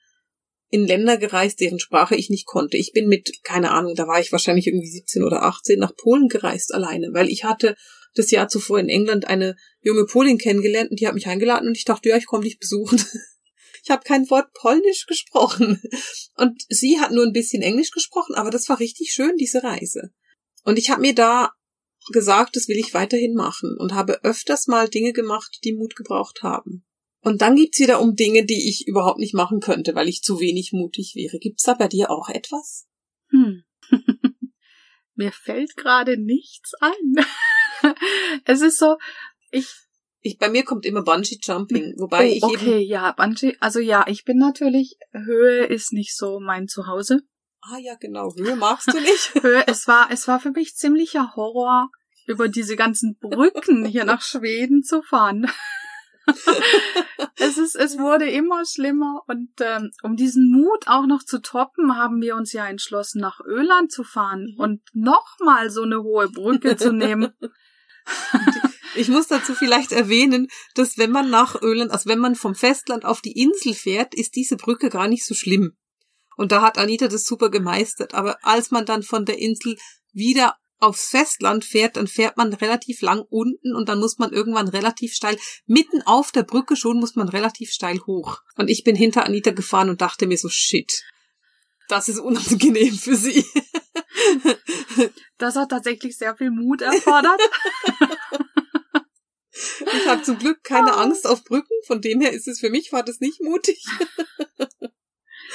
in 0.70 0.86
Länder 0.86 1.18
gereist, 1.18 1.60
deren 1.60 1.78
Sprache 1.78 2.16
ich 2.16 2.30
nicht 2.30 2.46
konnte. 2.46 2.76
Ich 2.76 2.92
bin 2.92 3.06
mit, 3.06 3.44
keine 3.44 3.70
Ahnung, 3.70 3.94
da 3.94 4.08
war 4.08 4.20
ich 4.20 4.32
wahrscheinlich 4.32 4.66
irgendwie 4.66 4.88
17 4.88 5.22
oder 5.22 5.42
18 5.42 5.78
nach 5.78 5.94
Polen 5.94 6.28
gereist 6.28 6.74
alleine, 6.74 7.10
weil 7.12 7.28
ich 7.28 7.44
hatte 7.44 7.76
das 8.14 8.30
Jahr 8.30 8.48
zuvor 8.48 8.78
in 8.80 8.88
England 8.88 9.26
eine 9.26 9.56
junge 9.82 10.04
Polin 10.06 10.38
kennengelernt 10.38 10.90
und 10.90 11.00
die 11.00 11.06
hat 11.06 11.14
mich 11.14 11.26
eingeladen 11.26 11.68
und 11.68 11.76
ich 11.76 11.84
dachte, 11.84 12.08
ja, 12.08 12.16
ich 12.16 12.26
komme 12.26 12.44
dich 12.44 12.58
besuchen. 12.58 13.02
Ich 13.86 13.90
habe 13.90 14.02
kein 14.02 14.30
Wort 14.30 14.50
Polnisch 14.54 15.04
gesprochen. 15.04 15.82
Und 16.38 16.62
sie 16.70 17.00
hat 17.00 17.12
nur 17.12 17.22
ein 17.22 17.34
bisschen 17.34 17.60
Englisch 17.60 17.90
gesprochen, 17.90 18.34
aber 18.34 18.50
das 18.50 18.66
war 18.70 18.80
richtig 18.80 19.12
schön, 19.12 19.36
diese 19.36 19.62
Reise. 19.62 20.10
Und 20.64 20.78
ich 20.78 20.88
habe 20.88 21.02
mir 21.02 21.14
da 21.14 21.52
gesagt, 22.12 22.56
das 22.56 22.68
will 22.68 22.78
ich 22.78 22.94
weiterhin 22.94 23.34
machen 23.34 23.76
und 23.78 23.94
habe 23.94 24.22
öfters 24.24 24.66
mal 24.66 24.88
Dinge 24.88 25.12
gemacht, 25.12 25.58
die 25.64 25.74
Mut 25.74 25.96
gebraucht 25.96 26.42
haben. 26.42 26.84
Und 27.20 27.40
dann 27.40 27.56
gibt's 27.56 27.80
wieder 27.80 28.00
um 28.00 28.14
Dinge, 28.14 28.44
die 28.44 28.68
ich 28.68 28.86
überhaupt 28.86 29.18
nicht 29.18 29.34
machen 29.34 29.60
könnte, 29.60 29.94
weil 29.94 30.08
ich 30.08 30.22
zu 30.22 30.40
wenig 30.40 30.72
mutig 30.72 31.14
wäre. 31.14 31.38
Gibt's 31.38 31.62
da 31.62 31.74
bei 31.74 31.88
dir 31.88 32.10
auch 32.10 32.28
etwas? 32.28 32.86
Hm. 33.30 33.64
Mir 35.14 35.32
fällt 35.32 35.76
gerade 35.76 36.18
nichts 36.18 36.72
ein. 36.80 37.24
es 38.44 38.60
ist 38.60 38.78
so, 38.78 38.96
ich 39.50 39.68
ich, 40.26 40.38
bei 40.38 40.48
mir 40.48 40.64
kommt 40.64 40.86
immer 40.86 41.02
Bungee 41.02 41.38
Jumping, 41.42 41.96
wobei 41.98 42.30
oh, 42.30 42.34
ich 42.34 42.42
okay, 42.42 42.78
eben, 42.78 42.88
ja, 42.88 43.12
Bungee, 43.12 43.58
also 43.60 43.78
ja, 43.78 44.06
ich 44.08 44.24
bin 44.24 44.38
natürlich, 44.38 44.96
Höhe 45.12 45.66
ist 45.66 45.92
nicht 45.92 46.16
so 46.16 46.40
mein 46.40 46.66
Zuhause. 46.66 47.20
Ah 47.70 47.78
ja, 47.78 47.94
genau, 47.94 48.34
Höhe 48.36 48.56
magst 48.56 48.88
du 48.88 49.00
nicht. 49.00 49.34
Höhe, 49.42 49.64
es 49.66 49.86
war, 49.88 50.08
es 50.10 50.28
war 50.28 50.40
für 50.40 50.50
mich 50.50 50.74
ziemlicher 50.76 51.34
Horror, 51.36 51.90
über 52.26 52.48
diese 52.48 52.76
ganzen 52.76 53.16
Brücken 53.18 53.84
hier 53.84 54.04
nach 54.04 54.22
Schweden 54.22 54.82
zu 54.82 55.02
fahren. 55.02 55.46
es 57.36 57.58
ist, 57.58 57.76
es 57.76 57.98
wurde 57.98 58.30
immer 58.30 58.64
schlimmer 58.64 59.22
und 59.26 59.50
ähm, 59.60 59.90
um 60.02 60.16
diesen 60.16 60.50
Mut 60.50 60.88
auch 60.88 61.06
noch 61.06 61.22
zu 61.22 61.42
toppen, 61.42 61.96
haben 61.96 62.22
wir 62.22 62.34
uns 62.34 62.52
ja 62.52 62.66
entschlossen, 62.66 63.20
nach 63.20 63.40
Öland 63.40 63.92
zu 63.92 64.04
fahren 64.04 64.54
und 64.56 64.80
nochmal 64.94 65.68
so 65.68 65.82
eine 65.82 66.02
hohe 66.02 66.30
Brücke 66.30 66.76
zu 66.76 66.92
nehmen. 66.92 67.32
Ich 68.96 69.08
muss 69.08 69.26
dazu 69.26 69.54
vielleicht 69.54 69.90
erwähnen, 69.90 70.46
dass 70.74 70.98
wenn 70.98 71.10
man 71.10 71.28
nach 71.28 71.60
Öland, 71.62 71.90
also 71.90 72.08
wenn 72.08 72.20
man 72.20 72.36
vom 72.36 72.54
Festland 72.54 73.04
auf 73.04 73.20
die 73.20 73.32
Insel 73.32 73.74
fährt, 73.74 74.14
ist 74.14 74.36
diese 74.36 74.56
Brücke 74.56 74.88
gar 74.88 75.08
nicht 75.08 75.26
so 75.26 75.34
schlimm. 75.34 75.76
Und 76.36 76.52
da 76.52 76.62
hat 76.62 76.78
Anita 76.78 77.08
das 77.08 77.24
super 77.24 77.50
gemeistert. 77.50 78.14
Aber 78.14 78.38
als 78.42 78.70
man 78.70 78.86
dann 78.86 79.02
von 79.02 79.24
der 79.24 79.38
Insel 79.38 79.76
wieder 80.12 80.56
aufs 80.78 81.08
Festland 81.08 81.64
fährt, 81.64 81.96
dann 81.96 82.06
fährt 82.06 82.36
man 82.36 82.52
relativ 82.52 83.00
lang 83.00 83.24
unten 83.30 83.74
und 83.74 83.88
dann 83.88 84.00
muss 84.00 84.18
man 84.18 84.32
irgendwann 84.32 84.68
relativ 84.68 85.14
steil, 85.14 85.38
mitten 85.66 86.02
auf 86.02 86.30
der 86.32 86.42
Brücke 86.42 86.76
schon 86.76 86.98
muss 86.98 87.16
man 87.16 87.28
relativ 87.28 87.70
steil 87.70 87.98
hoch. 88.06 88.40
Und 88.56 88.68
ich 88.68 88.84
bin 88.84 88.94
hinter 88.94 89.24
Anita 89.24 89.52
gefahren 89.52 89.88
und 89.88 90.00
dachte 90.00 90.26
mir 90.26 90.36
so, 90.36 90.48
shit, 90.50 91.02
das 91.88 92.08
ist 92.08 92.18
unangenehm 92.18 92.94
für 92.94 93.16
sie. 93.16 93.44
Das 95.38 95.56
hat 95.56 95.70
tatsächlich 95.70 96.16
sehr 96.16 96.36
viel 96.36 96.50
Mut 96.50 96.80
erfordert. 96.80 97.40
Ich 99.52 100.08
habe 100.08 100.22
zum 100.22 100.38
Glück 100.38 100.62
keine 100.62 100.94
Angst 100.94 101.26
auf 101.26 101.44
Brücken, 101.44 101.74
von 101.86 102.00
dem 102.00 102.20
her 102.20 102.32
ist 102.32 102.48
es 102.48 102.60
für 102.60 102.70
mich, 102.70 102.92
war 102.92 103.02
das 103.02 103.20
nicht 103.20 103.40
mutig. 103.40 103.84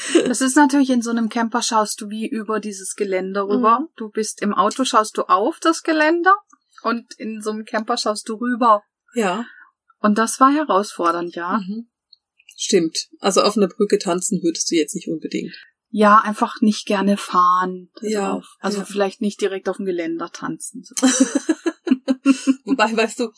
Das 0.25 0.41
ist 0.41 0.55
natürlich 0.55 0.89
in 0.89 1.01
so 1.01 1.09
einem 1.09 1.29
Camper 1.29 1.61
schaust 1.61 2.01
du 2.01 2.09
wie 2.09 2.27
über 2.27 2.59
dieses 2.59 2.95
Geländer 2.95 3.47
rüber. 3.47 3.81
Mhm. 3.81 3.87
Du 3.95 4.09
bist 4.09 4.41
im 4.41 4.53
Auto, 4.53 4.83
schaust 4.85 5.17
du 5.17 5.23
auf 5.23 5.59
das 5.59 5.83
Geländer 5.83 6.35
und 6.83 7.13
in 7.17 7.41
so 7.41 7.51
einem 7.51 7.65
Camper 7.65 7.97
schaust 7.97 8.27
du 8.29 8.35
rüber. 8.35 8.83
Ja. 9.13 9.45
Und 9.99 10.17
das 10.17 10.39
war 10.39 10.51
herausfordernd, 10.51 11.35
ja. 11.35 11.57
Mhm. 11.57 11.89
Stimmt. 12.55 13.07
Also 13.19 13.41
auf 13.41 13.57
einer 13.57 13.67
Brücke 13.67 13.97
tanzen 13.97 14.41
würdest 14.43 14.69
du 14.71 14.75
jetzt 14.75 14.95
nicht 14.95 15.07
unbedingt. 15.07 15.55
Ja, 15.91 16.19
einfach 16.19 16.61
nicht 16.61 16.85
gerne 16.85 17.17
fahren. 17.17 17.89
Ja. 18.01 18.33
Drauf. 18.33 18.45
Also 18.59 18.79
ja. 18.79 18.85
vielleicht 18.85 19.21
nicht 19.21 19.41
direkt 19.41 19.69
auf 19.69 19.77
dem 19.77 19.85
Geländer 19.85 20.29
tanzen. 20.31 20.83
So. 20.83 20.95
Wobei, 22.65 22.95
weißt 22.95 23.19
du, 23.21 23.31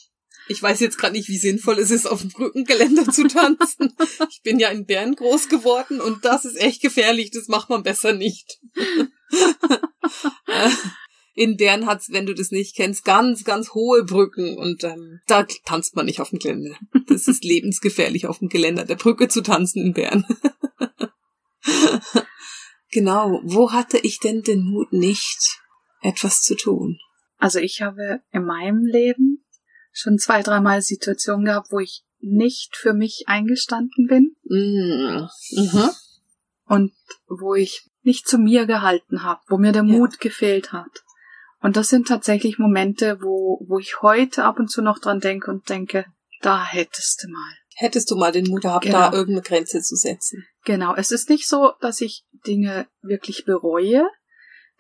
ich 0.52 0.62
weiß 0.62 0.82
jetzt 0.82 0.98
gerade 0.98 1.14
nicht, 1.14 1.30
wie 1.30 1.38
sinnvoll 1.38 1.80
es 1.80 1.92
ist, 1.92 2.06
auf 2.06 2.22
dem 2.22 2.30
Brückengeländer 2.30 3.06
zu 3.10 3.28
tanzen. 3.28 3.96
Ich 4.30 4.42
bin 4.44 4.60
ja 4.60 4.70
in 4.70 4.86
Bern 4.86 5.16
groß 5.16 5.48
geworden 5.50 6.02
und 6.02 6.26
das 6.26 6.46
ist 6.46 6.58
echt 6.58 6.82
gefährlich. 6.82 7.32
Das 7.32 7.48
macht 7.48 7.70
man 7.70 7.84
besser 7.84 8.14
nicht. 8.14 8.60
In 11.34 11.56
Bern 11.56 11.86
hat's, 11.86 12.12
wenn 12.12 12.26
du 12.26 12.36
das 12.36 12.52
nicht 12.52 12.76
kennst, 12.76 13.06
ganz, 13.06 13.46
ganz 13.46 13.74
hohe 13.74 14.04
Brücken 14.04 14.58
und 14.58 14.84
ähm, 14.84 15.22
da 15.28 15.46
tanzt 15.64 15.96
man 15.96 16.06
nicht 16.06 16.20
auf 16.20 16.30
dem 16.30 16.40
Geländer. 16.40 16.78
Das 17.08 17.30
ist 17.30 17.46
lebensgefährlich, 17.46 18.28
auf 18.28 18.40
dem 18.40 18.50
Geländer 18.50 18.84
der 18.84 18.98
Brücke 18.98 19.30
zu 19.30 19.42
tanzen 19.42 19.82
in 19.82 19.94
Bern. 19.94 20.26
genau. 22.92 23.40
Wo 23.44 23.72
hatte 23.72 23.98
ich 23.98 24.20
denn 24.20 24.42
den 24.42 24.64
Mut 24.66 24.92
nicht, 24.92 25.62
etwas 26.02 26.42
zu 26.42 26.56
tun? 26.56 27.00
Also 27.38 27.60
ich 27.60 27.82
habe 27.82 28.22
in 28.32 28.44
meinem 28.44 28.86
Leben 28.86 29.41
schon 29.92 30.18
zwei, 30.18 30.42
dreimal 30.42 30.82
Situationen 30.82 31.46
gehabt, 31.46 31.68
wo 31.72 31.80
ich 31.80 32.04
nicht 32.20 32.76
für 32.76 32.94
mich 32.94 33.24
eingestanden 33.28 34.08
bin 34.08 34.36
Mm. 34.44 35.28
Mhm. 35.52 35.90
und 36.66 36.94
wo 37.28 37.56
ich 37.56 37.90
nicht 38.04 38.28
zu 38.28 38.38
mir 38.38 38.66
gehalten 38.66 39.24
habe, 39.24 39.42
wo 39.48 39.58
mir 39.58 39.72
der 39.72 39.84
Ja. 39.84 39.98
Mut 39.98 40.20
gefehlt 40.20 40.72
hat. 40.74 41.04
Und 41.62 41.78
das 41.78 41.90
sind 41.90 42.08
tatsächlich 42.08 42.58
Momente, 42.60 43.20
wo, 43.22 43.64
wo 43.68 43.78
ich 43.80 44.02
heute 44.02 44.44
ab 44.44 44.60
und 44.60 44.70
zu 44.72 44.82
noch 44.82 45.00
dran 45.00 45.20
denke 45.20 45.52
und 45.52 45.70
denke, 45.70 46.06
da 46.42 46.66
hättest 46.66 47.24
du 47.24 47.30
mal. 47.32 47.54
Hättest 47.76 48.10
du 48.12 48.16
mal 48.16 48.32
den 48.32 48.48
Mut 48.48 48.62
gehabt, 48.64 48.86
Genau. 48.86 48.98
da 49.00 49.14
irgendeine 49.14 49.42
Grenze 49.44 49.82
zu 49.82 49.96
setzen? 49.96 50.44
Genau, 50.66 50.96
es 50.96 51.12
ist 51.12 51.30
nicht 51.30 51.48
so, 51.48 51.74
dass 51.80 52.02
ich 52.02 52.26
Dinge 52.46 52.88
wirklich 53.02 53.46
bereue. 53.46 54.08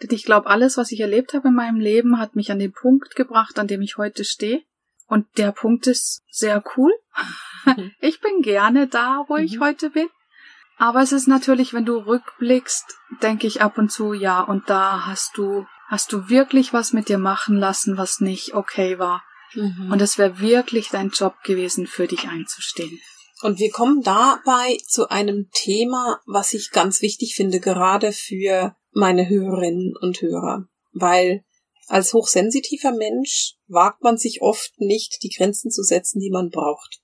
Denn 0.01 0.09
ich 0.11 0.25
glaube, 0.25 0.47
alles, 0.47 0.77
was 0.77 0.91
ich 0.91 0.99
erlebt 0.99 1.33
habe 1.33 1.49
in 1.49 1.53
meinem 1.53 1.79
Leben, 1.79 2.19
hat 2.19 2.35
mich 2.35 2.51
an 2.51 2.59
den 2.59 2.71
Punkt 2.71 3.15
gebracht, 3.15 3.59
an 3.59 3.67
dem 3.67 3.81
ich 3.81 3.97
heute 3.97 4.25
stehe. 4.25 4.63
Und 5.11 5.27
der 5.37 5.51
Punkt 5.51 5.87
ist 5.87 6.23
sehr 6.31 6.63
cool. 6.77 6.93
Mhm. 7.65 7.91
Ich 7.99 8.21
bin 8.21 8.41
gerne 8.41 8.87
da, 8.87 9.25
wo 9.27 9.35
ich 9.35 9.57
Mhm. 9.57 9.61
heute 9.61 9.89
bin. 9.89 10.07
Aber 10.77 11.01
es 11.01 11.11
ist 11.11 11.27
natürlich, 11.27 11.73
wenn 11.73 11.85
du 11.85 11.97
rückblickst, 11.97 12.85
denke 13.21 13.45
ich 13.45 13.61
ab 13.61 13.77
und 13.77 13.91
zu, 13.91 14.13
ja, 14.13 14.39
und 14.41 14.69
da 14.69 15.05
hast 15.05 15.33
du, 15.35 15.65
hast 15.89 16.13
du 16.13 16.29
wirklich 16.29 16.71
was 16.71 16.93
mit 16.93 17.09
dir 17.09 17.17
machen 17.17 17.57
lassen, 17.57 17.97
was 17.97 18.21
nicht 18.21 18.53
okay 18.53 18.99
war. 18.99 19.21
Mhm. 19.53 19.91
Und 19.91 20.01
es 20.01 20.17
wäre 20.17 20.39
wirklich 20.39 20.87
dein 20.89 21.09
Job 21.09 21.35
gewesen, 21.43 21.87
für 21.87 22.07
dich 22.07 22.29
einzustehen. 22.29 22.97
Und 23.41 23.59
wir 23.59 23.69
kommen 23.69 24.01
dabei 24.01 24.77
zu 24.87 25.09
einem 25.09 25.49
Thema, 25.51 26.21
was 26.25 26.53
ich 26.53 26.71
ganz 26.71 27.01
wichtig 27.01 27.35
finde, 27.35 27.59
gerade 27.59 28.13
für 28.13 28.75
meine 28.93 29.27
Hörerinnen 29.27 29.93
und 29.99 30.21
Hörer. 30.21 30.67
Weil 30.93 31.43
als 31.91 32.13
hochsensitiver 32.13 32.93
Mensch 32.93 33.55
wagt 33.67 34.01
man 34.01 34.17
sich 34.17 34.41
oft 34.41 34.79
nicht, 34.79 35.23
die 35.23 35.29
Grenzen 35.29 35.71
zu 35.71 35.83
setzen, 35.83 36.19
die 36.19 36.29
man 36.29 36.49
braucht. 36.49 37.01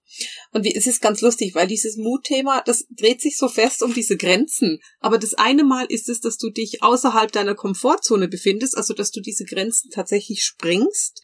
Und 0.51 0.63
wie, 0.63 0.73
es 0.73 0.87
ist 0.87 1.01
ganz 1.01 1.19
lustig, 1.19 1.55
weil 1.55 1.67
dieses 1.67 1.97
Mutthema, 1.97 2.61
das 2.61 2.87
dreht 2.89 3.21
sich 3.21 3.37
so 3.37 3.49
fest 3.49 3.83
um 3.83 3.93
diese 3.93 4.15
Grenzen. 4.15 4.79
Aber 4.99 5.17
das 5.17 5.33
eine 5.33 5.65
Mal 5.65 5.87
ist 5.89 6.07
es, 6.07 6.21
dass 6.21 6.37
du 6.37 6.49
dich 6.49 6.83
außerhalb 6.83 7.31
deiner 7.31 7.53
Komfortzone 7.53 8.29
befindest, 8.29 8.77
also 8.77 8.93
dass 8.93 9.11
du 9.11 9.19
diese 9.19 9.43
Grenzen 9.43 9.91
tatsächlich 9.91 10.43
springst. 10.43 11.21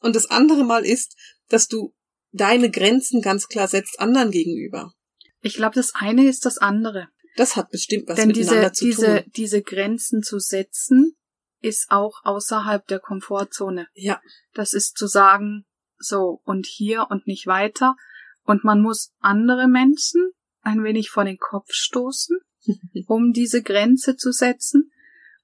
Und 0.00 0.16
das 0.16 0.30
andere 0.30 0.64
Mal 0.64 0.86
ist, 0.86 1.14
dass 1.50 1.68
du 1.68 1.94
deine 2.32 2.70
Grenzen 2.70 3.20
ganz 3.20 3.48
klar 3.48 3.68
setzt 3.68 4.00
anderen 4.00 4.30
gegenüber. 4.30 4.94
Ich 5.42 5.54
glaube, 5.54 5.74
das 5.74 5.94
eine 5.94 6.26
ist 6.26 6.46
das 6.46 6.56
andere. 6.56 7.08
Das 7.36 7.56
hat 7.56 7.70
bestimmt 7.70 8.08
was 8.08 8.16
Denn 8.16 8.28
miteinander 8.28 8.70
diese, 8.70 8.72
zu 8.72 8.84
diese, 8.86 9.22
tun. 9.22 9.32
diese 9.36 9.62
Grenzen 9.62 10.22
zu 10.22 10.38
setzen, 10.38 11.14
ist 11.62 11.90
auch 11.90 12.20
außerhalb 12.24 12.86
der 12.86 12.98
Komfortzone. 12.98 13.86
Ja, 13.94 14.20
Das 14.52 14.74
ist 14.74 14.96
zu 14.96 15.06
sagen, 15.06 15.64
so 15.98 16.40
und 16.44 16.66
hier 16.66 17.06
und 17.10 17.26
nicht 17.26 17.46
weiter. 17.46 17.96
Und 18.44 18.64
man 18.64 18.82
muss 18.82 19.12
andere 19.20 19.68
Menschen 19.68 20.32
ein 20.62 20.82
wenig 20.82 21.10
vor 21.10 21.24
den 21.24 21.38
Kopf 21.38 21.72
stoßen, 21.72 22.38
um 23.06 23.32
diese 23.32 23.62
Grenze 23.62 24.16
zu 24.16 24.32
setzen. 24.32 24.90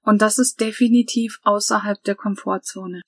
Und 0.01 0.21
das 0.21 0.37
ist 0.37 0.59
definitiv 0.59 1.39
außerhalb 1.43 2.01
der 2.03 2.15
Komfortzone. 2.15 3.01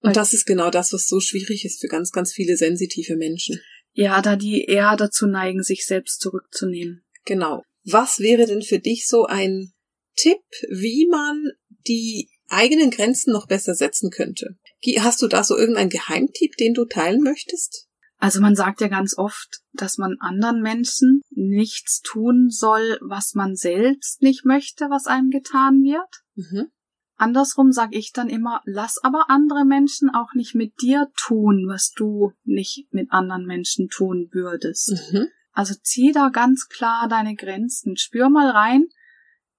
Und 0.00 0.16
das 0.16 0.32
ist 0.32 0.46
genau 0.46 0.70
das, 0.70 0.92
was 0.92 1.08
so 1.08 1.20
schwierig 1.20 1.64
ist 1.64 1.80
für 1.80 1.88
ganz, 1.88 2.12
ganz 2.12 2.32
viele 2.32 2.56
sensitive 2.56 3.16
Menschen. 3.16 3.60
Ja, 3.92 4.20
da 4.20 4.36
die 4.36 4.64
eher 4.64 4.96
dazu 4.96 5.26
neigen, 5.26 5.62
sich 5.62 5.86
selbst 5.86 6.20
zurückzunehmen. 6.20 7.04
Genau. 7.24 7.62
Was 7.84 8.18
wäre 8.18 8.46
denn 8.46 8.62
für 8.62 8.78
dich 8.78 9.06
so 9.06 9.24
ein 9.24 9.72
Tipp, 10.16 10.42
wie 10.70 11.08
man 11.08 11.50
die 11.86 12.28
eigenen 12.48 12.90
Grenzen 12.90 13.32
noch 13.32 13.46
besser 13.46 13.74
setzen 13.74 14.10
könnte? 14.10 14.56
Hast 15.00 15.22
du 15.22 15.28
da 15.28 15.42
so 15.42 15.56
irgendeinen 15.56 15.90
Geheimtipp, 15.90 16.56
den 16.56 16.74
du 16.74 16.84
teilen 16.84 17.22
möchtest? 17.22 17.86
Also 18.18 18.40
man 18.40 18.56
sagt 18.56 18.80
ja 18.80 18.88
ganz 18.88 19.16
oft, 19.18 19.60
dass 19.72 19.98
man 19.98 20.16
anderen 20.20 20.62
Menschen 20.62 21.20
nichts 21.30 22.00
tun 22.00 22.48
soll, 22.48 22.98
was 23.02 23.34
man 23.34 23.56
selbst 23.56 24.22
nicht 24.22 24.44
möchte, 24.44 24.86
was 24.86 25.06
einem 25.06 25.30
getan 25.30 25.82
wird. 25.82 26.22
Mhm. 26.34 26.68
andersrum 27.16 27.72
sage 27.72 27.96
ich 27.96 28.12
dann 28.12 28.28
immer, 28.28 28.60
lass 28.66 28.98
aber 29.02 29.30
andere 29.30 29.64
Menschen 29.64 30.10
auch 30.10 30.34
nicht 30.34 30.54
mit 30.54 30.74
dir 30.82 31.10
tun, 31.16 31.64
was 31.66 31.92
du 31.92 32.32
nicht 32.44 32.88
mit 32.90 33.10
anderen 33.10 33.46
Menschen 33.46 33.88
tun 33.88 34.28
würdest. 34.32 35.12
Mhm. 35.12 35.28
Also 35.52 35.74
zieh 35.82 36.12
da 36.12 36.28
ganz 36.28 36.68
klar 36.68 37.08
deine 37.08 37.34
Grenzen. 37.34 37.96
Spür 37.96 38.28
mal 38.28 38.50
rein, 38.50 38.88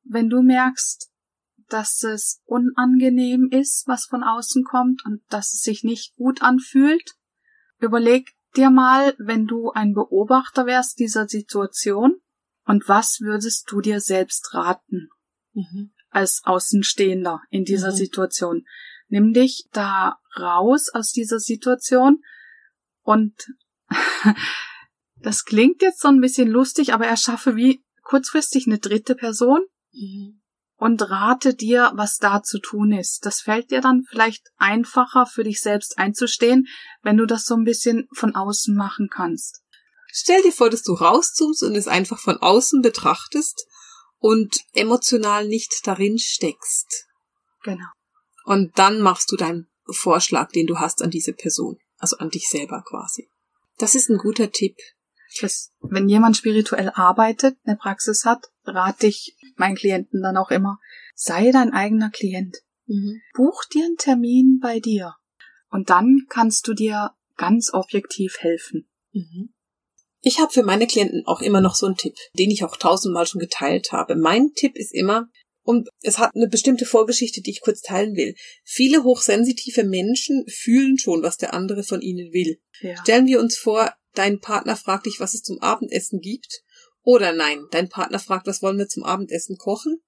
wenn 0.03 0.29
du 0.29 0.43
merkst, 0.43 1.09
dass 1.69 2.03
es 2.03 2.41
unangenehm 2.45 3.49
ist, 3.51 3.87
was 3.87 4.05
von 4.05 4.23
außen 4.23 4.63
kommt 4.63 5.05
und 5.05 5.21
dass 5.29 5.53
es 5.53 5.61
sich 5.61 5.83
nicht 5.83 6.15
gut 6.15 6.41
anfühlt. 6.41 7.15
Überleg 7.79 8.33
dir 8.55 8.69
mal, 8.69 9.15
wenn 9.17 9.47
du 9.47 9.71
ein 9.71 9.93
Beobachter 9.93 10.65
wärst 10.65 10.99
dieser 10.99 11.27
Situation 11.27 12.15
und 12.65 12.87
was 12.87 13.19
würdest 13.19 13.71
du 13.71 13.81
dir 13.81 14.01
selbst 14.01 14.53
raten? 14.53 15.09
Mhm 15.53 15.91
als 16.09 16.41
Außenstehender 16.43 17.41
in 17.49 17.63
dieser 17.63 17.91
mhm. 17.91 17.95
Situation. 17.95 18.65
Nimm 19.07 19.33
dich 19.33 19.67
da 19.71 20.17
raus 20.37 20.89
aus 20.93 21.11
dieser 21.11 21.39
Situation 21.39 22.23
und 23.01 23.33
das 25.21 25.45
klingt 25.45 25.81
jetzt 25.81 26.01
so 26.01 26.07
ein 26.07 26.19
bisschen 26.19 26.49
lustig, 26.49 26.93
aber 26.93 27.07
erschaffe 27.07 27.55
wie 27.55 27.83
kurzfristig 28.01 28.67
eine 28.67 28.79
dritte 28.79 29.15
Person 29.15 29.61
mhm. 29.91 30.41
Und 30.77 31.01
rate 31.09 31.55
dir, 31.55 31.91
was 31.95 32.17
da 32.17 32.43
zu 32.43 32.59
tun 32.59 32.91
ist. 32.91 33.25
Das 33.25 33.41
fällt 33.41 33.71
dir 33.71 33.81
dann 33.81 34.03
vielleicht 34.09 34.47
einfacher 34.57 35.25
für 35.25 35.43
dich 35.43 35.59
selbst 35.59 35.97
einzustehen, 35.97 36.67
wenn 37.01 37.17
du 37.17 37.25
das 37.25 37.45
so 37.45 37.55
ein 37.55 37.63
bisschen 37.63 38.07
von 38.13 38.35
außen 38.35 38.75
machen 38.75 39.09
kannst. 39.11 39.61
Stell 40.07 40.41
dir 40.41 40.51
vor, 40.51 40.69
dass 40.69 40.83
du 40.83 40.93
rauszoomst 40.93 41.63
und 41.63 41.75
es 41.75 41.87
einfach 41.87 42.19
von 42.19 42.37
außen 42.37 42.81
betrachtest 42.81 43.65
und 44.19 44.55
emotional 44.73 45.47
nicht 45.47 45.81
darin 45.83 46.17
steckst. 46.17 47.07
Genau. 47.63 47.87
Und 48.45 48.77
dann 48.79 49.01
machst 49.01 49.31
du 49.31 49.35
deinen 49.35 49.67
Vorschlag, 49.89 50.51
den 50.51 50.67
du 50.67 50.79
hast 50.79 51.01
an 51.01 51.09
diese 51.09 51.33
Person, 51.33 51.77
also 51.97 52.17
an 52.17 52.29
dich 52.29 52.49
selber 52.49 52.83
quasi. 52.87 53.29
Das 53.77 53.95
ist 53.95 54.09
ein 54.09 54.17
guter 54.17 54.51
Tipp. 54.51 54.75
Das, 55.41 55.71
wenn 55.81 56.09
jemand 56.09 56.37
spirituell 56.37 56.91
arbeitet, 56.93 57.57
eine 57.63 57.77
Praxis 57.77 58.25
hat, 58.25 58.47
rate 58.65 59.07
ich 59.07 59.35
meinen 59.55 59.75
Klienten 59.75 60.21
dann 60.21 60.37
auch 60.37 60.51
immer, 60.51 60.79
sei 61.15 61.51
dein 61.51 61.73
eigener 61.73 62.09
Klient. 62.09 62.57
Mhm. 62.85 63.21
Buch 63.33 63.63
dir 63.65 63.85
einen 63.85 63.97
Termin 63.97 64.59
bei 64.61 64.79
dir. 64.79 65.15
Und 65.69 65.89
dann 65.89 66.25
kannst 66.29 66.67
du 66.67 66.73
dir 66.73 67.11
ganz 67.35 67.73
objektiv 67.73 68.37
helfen. 68.39 68.87
Mhm. 69.11 69.53
Ich 70.21 70.39
habe 70.39 70.51
für 70.51 70.63
meine 70.63 70.87
Klienten 70.87 71.23
auch 71.25 71.41
immer 71.41 71.61
noch 71.61 71.75
so 71.75 71.85
einen 71.85 71.95
Tipp, 71.95 72.15
den 72.37 72.51
ich 72.51 72.63
auch 72.63 72.77
tausendmal 72.77 73.27
schon 73.27 73.39
geteilt 73.39 73.91
habe. 73.91 74.15
Mein 74.15 74.53
Tipp 74.55 74.75
ist 74.75 74.93
immer, 74.93 75.29
und 75.67 75.89
es 76.01 76.17
hat 76.17 76.33
eine 76.33 76.47
bestimmte 76.47 76.85
Vorgeschichte, 76.85 77.41
die 77.41 77.51
ich 77.51 77.61
kurz 77.61 77.81
teilen 77.81 78.15
will. 78.15 78.35
Viele 78.63 79.03
hochsensitive 79.03 79.83
Menschen 79.83 80.45
fühlen 80.47 80.97
schon, 80.97 81.23
was 81.23 81.37
der 81.37 81.53
andere 81.53 81.83
von 81.83 82.01
ihnen 82.01 82.31
will. 82.31 82.59
Ja. 82.79 82.95
Stellen 83.01 83.25
wir 83.25 83.39
uns 83.39 83.57
vor, 83.57 83.93
dein 84.17 84.39
Partner 84.39 84.75
fragt 84.75 85.05
dich, 85.05 85.19
was 85.19 85.33
es 85.33 85.43
zum 85.43 85.59
Abendessen 85.59 86.19
gibt. 86.19 86.63
Oder 87.03 87.33
nein, 87.33 87.65
dein 87.71 87.89
Partner 87.89 88.19
fragt, 88.19 88.47
was 88.47 88.61
wollen 88.61 88.77
wir 88.77 88.87
zum 88.87 89.03
Abendessen 89.03 89.57
kochen? 89.57 90.01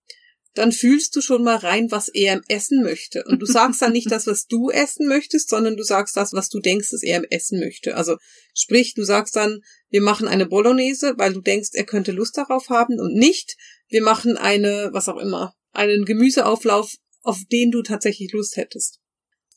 dann 0.55 0.71
fühlst 0.71 1.15
du 1.15 1.21
schon 1.21 1.43
mal 1.43 1.57
rein, 1.57 1.91
was 1.91 2.09
er 2.09 2.41
essen 2.47 2.83
möchte. 2.83 3.23
Und 3.25 3.39
du 3.39 3.45
sagst 3.45 3.81
dann 3.81 3.91
nicht 3.91 4.11
das, 4.11 4.27
was 4.27 4.45
du 4.45 4.69
essen 4.69 5.07
möchtest, 5.07 5.49
sondern 5.49 5.77
du 5.77 5.83
sagst 5.83 6.17
das, 6.17 6.33
was 6.33 6.49
du 6.49 6.59
denkst, 6.59 6.89
dass 6.91 7.03
er 7.03 7.23
essen 7.31 7.59
möchte. 7.59 7.95
Also 7.95 8.17
sprich, 8.53 8.93
du 8.93 9.03
sagst 9.03 9.35
dann, 9.35 9.61
wir 9.89 10.01
machen 10.01 10.27
eine 10.27 10.45
Bolognese, 10.45 11.13
weil 11.17 11.33
du 11.33 11.41
denkst, 11.41 11.69
er 11.73 11.85
könnte 11.85 12.11
Lust 12.11 12.37
darauf 12.37 12.69
haben 12.69 12.99
und 12.99 13.13
nicht, 13.13 13.55
wir 13.89 14.01
machen 14.01 14.37
eine, 14.37 14.89
was 14.91 15.07
auch 15.07 15.17
immer, 15.17 15.53
einen 15.71 16.05
Gemüseauflauf, 16.05 16.93
auf 17.21 17.39
den 17.51 17.71
du 17.71 17.81
tatsächlich 17.81 18.31
Lust 18.31 18.57
hättest. 18.57 18.99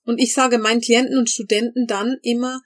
Und 0.04 0.18
ich 0.18 0.34
sage 0.34 0.58
meinen 0.58 0.80
Klienten 0.80 1.16
und 1.16 1.30
Studenten 1.30 1.86
dann 1.86 2.16
immer, 2.22 2.60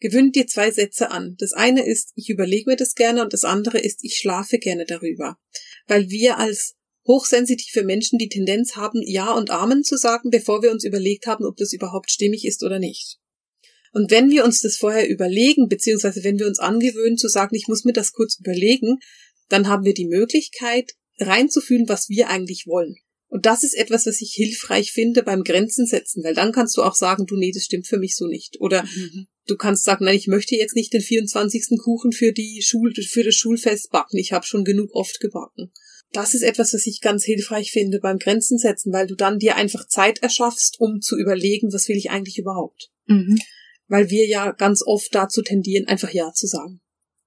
gewöhnt 0.00 0.34
dir 0.34 0.46
zwei 0.46 0.70
Sätze 0.70 1.10
an. 1.10 1.36
Das 1.38 1.52
eine 1.52 1.86
ist, 1.86 2.12
ich 2.16 2.28
überlege 2.28 2.70
mir 2.70 2.76
das 2.76 2.94
gerne 2.94 3.22
und 3.22 3.32
das 3.32 3.44
andere 3.44 3.78
ist, 3.78 4.02
ich 4.02 4.16
schlafe 4.16 4.58
gerne 4.58 4.86
darüber. 4.86 5.38
Weil 5.86 6.08
wir 6.08 6.38
als 6.38 6.74
hochsensitive 7.06 7.84
Menschen 7.84 8.18
die 8.18 8.28
Tendenz 8.28 8.76
haben, 8.76 9.00
Ja 9.04 9.32
und 9.32 9.50
Amen 9.50 9.84
zu 9.84 9.96
sagen, 9.96 10.30
bevor 10.30 10.62
wir 10.62 10.70
uns 10.70 10.84
überlegt 10.84 11.26
haben, 11.26 11.44
ob 11.44 11.56
das 11.56 11.72
überhaupt 11.72 12.10
stimmig 12.10 12.44
ist 12.44 12.62
oder 12.62 12.78
nicht. 12.78 13.18
Und 13.92 14.10
wenn 14.10 14.30
wir 14.30 14.44
uns 14.44 14.60
das 14.60 14.76
vorher 14.76 15.08
überlegen, 15.08 15.68
beziehungsweise 15.68 16.22
wenn 16.22 16.38
wir 16.38 16.46
uns 16.46 16.60
angewöhnen 16.60 17.18
zu 17.18 17.28
sagen, 17.28 17.56
ich 17.56 17.66
muss 17.66 17.84
mir 17.84 17.92
das 17.92 18.12
kurz 18.12 18.38
überlegen, 18.38 18.98
dann 19.48 19.68
haben 19.68 19.84
wir 19.84 19.94
die 19.94 20.06
Möglichkeit, 20.06 20.92
reinzufühlen, 21.18 21.88
was 21.88 22.08
wir 22.08 22.28
eigentlich 22.28 22.66
wollen. 22.66 22.96
Und 23.30 23.46
das 23.46 23.64
ist 23.64 23.74
etwas, 23.74 24.06
was 24.06 24.20
ich 24.20 24.32
hilfreich 24.34 24.92
finde 24.92 25.22
beim 25.22 25.44
Grenzen 25.44 25.86
setzen, 25.86 26.22
weil 26.22 26.34
dann 26.34 26.52
kannst 26.52 26.76
du 26.76 26.82
auch 26.82 26.94
sagen, 26.94 27.26
du, 27.26 27.36
nee, 27.36 27.52
das 27.54 27.64
stimmt 27.64 27.86
für 27.86 27.98
mich 27.98 28.16
so 28.16 28.26
nicht. 28.26 28.60
Oder 28.60 28.82
mhm. 28.82 29.28
du 29.46 29.56
kannst 29.56 29.84
sagen, 29.84 30.04
nein, 30.04 30.16
ich 30.16 30.26
möchte 30.26 30.56
jetzt 30.56 30.74
nicht 30.74 30.92
den 30.92 31.00
24. 31.00 31.78
Kuchen 31.82 32.12
für 32.12 32.32
die 32.32 32.60
Schul 32.62 32.92
für 32.92 33.24
das 33.24 33.36
Schulfest 33.36 33.90
backen. 33.90 34.18
Ich 34.18 34.32
habe 34.32 34.44
schon 34.44 34.64
genug 34.64 34.90
oft 34.92 35.20
gebacken 35.20 35.72
das 36.12 36.34
ist 36.34 36.42
etwas, 36.42 36.74
was 36.74 36.86
ich 36.86 37.00
ganz 37.00 37.24
hilfreich 37.24 37.70
finde 37.70 38.00
beim 38.00 38.18
Grenzen 38.18 38.58
setzen, 38.58 38.92
weil 38.92 39.06
du 39.06 39.14
dann 39.14 39.38
dir 39.38 39.56
einfach 39.56 39.86
Zeit 39.86 40.22
erschaffst, 40.22 40.80
um 40.80 41.00
zu 41.00 41.16
überlegen, 41.16 41.72
was 41.72 41.88
will 41.88 41.96
ich 41.96 42.10
eigentlich 42.10 42.38
überhaupt. 42.38 42.90
Mhm. 43.06 43.38
Weil 43.86 44.10
wir 44.10 44.26
ja 44.26 44.52
ganz 44.52 44.82
oft 44.84 45.14
dazu 45.14 45.42
tendieren, 45.42 45.86
einfach 45.86 46.12
Ja 46.12 46.32
zu 46.32 46.46
sagen. 46.46 46.80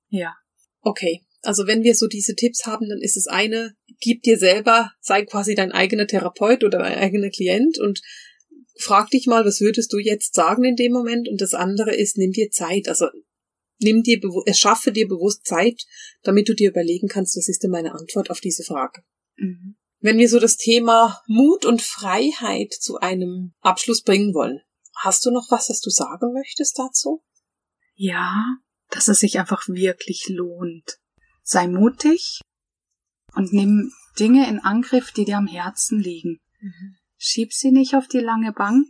Ja. 0.10 0.34
Okay. 0.82 1.22
Also 1.44 1.68
wenn 1.68 1.84
wir 1.84 1.94
so 1.94 2.08
diese 2.08 2.36
Tipps 2.36 2.66
haben, 2.66 2.88
dann 2.90 3.00
ist 3.02 3.18
es 3.18 3.28
eine, 3.28 3.76
gib 4.00 4.24
dir 4.24 4.38
selber, 4.38 4.92
sei 5.02 5.26
quasi 5.26 5.56
dein 5.56 5.72
eigener 5.72 6.08
Therapeut 6.08 6.64
oder 6.64 6.80
dein 6.80 6.98
eigener 6.98 7.30
Klient 7.30 7.78
und 7.80 8.02
frag 8.80 9.10
dich 9.10 9.28
mal, 9.28 9.46
was 9.46 9.60
würdest 9.60 9.92
du 9.92 9.98
jetzt 9.98 10.36
sagen 10.36 10.64
in 10.64 10.76
dem 10.76 10.94
Moment? 10.94 11.28
Und 11.28 11.42
das 11.42 11.54
andere 11.54 11.94
ist, 11.94 12.18
nimm 12.18 12.32
dir 12.32 12.50
Zeit. 12.50 12.88
Also 12.88 13.08
nimm 13.80 14.04
dir, 14.04 14.22
erschaffe 14.46 14.92
dir 14.92 15.08
bewusst 15.08 15.46
Zeit, 15.46 15.84
damit 16.24 16.48
du 16.48 16.56
dir 16.56 16.70
überlegen 16.70 17.08
kannst, 17.08 17.38
was 17.38 17.50
ist 17.50 17.62
denn 17.62 17.72
meine 17.72 17.94
Antwort 17.94 18.30
auf 18.32 18.40
diese 18.40 18.64
Frage. 18.64 19.04
Mhm. 19.36 19.76
Wenn 20.00 20.18
wir 20.18 20.30
so 20.30 20.40
das 20.40 20.58
Thema 20.58 21.22
Mut 21.28 21.66
und 21.66 21.82
Freiheit 21.82 22.74
zu 22.74 22.98
einem 23.00 23.54
Abschluss 23.60 24.02
bringen 24.02 24.34
wollen, 24.34 24.62
hast 24.98 25.26
du 25.26 25.32
noch 25.32 25.48
was, 25.50 25.70
was 25.70 25.82
du 25.82 25.90
sagen 25.90 26.34
möchtest 26.34 26.78
dazu? 26.80 27.24
Ja, 27.96 28.44
dass 28.90 29.08
es 29.08 29.20
sich 29.20 29.40
einfach 29.40 29.68
wirklich 29.68 30.26
lohnt. 30.30 31.00
Sei 31.44 31.68
mutig 31.68 32.42
und 33.36 33.54
nimm 33.54 33.92
Dinge 34.20 34.48
in 34.48 34.60
Angriff, 34.60 35.12
die 35.12 35.26
dir 35.26 35.38
am 35.38 35.48
Herzen 35.48 36.00
liegen. 36.00 36.40
Mhm. 36.60 36.96
Schieb 37.18 37.54
sie 37.54 37.72
nicht 37.72 37.96
auf 37.96 38.08
die 38.08 38.20
lange 38.20 38.54
Bank, 38.54 38.88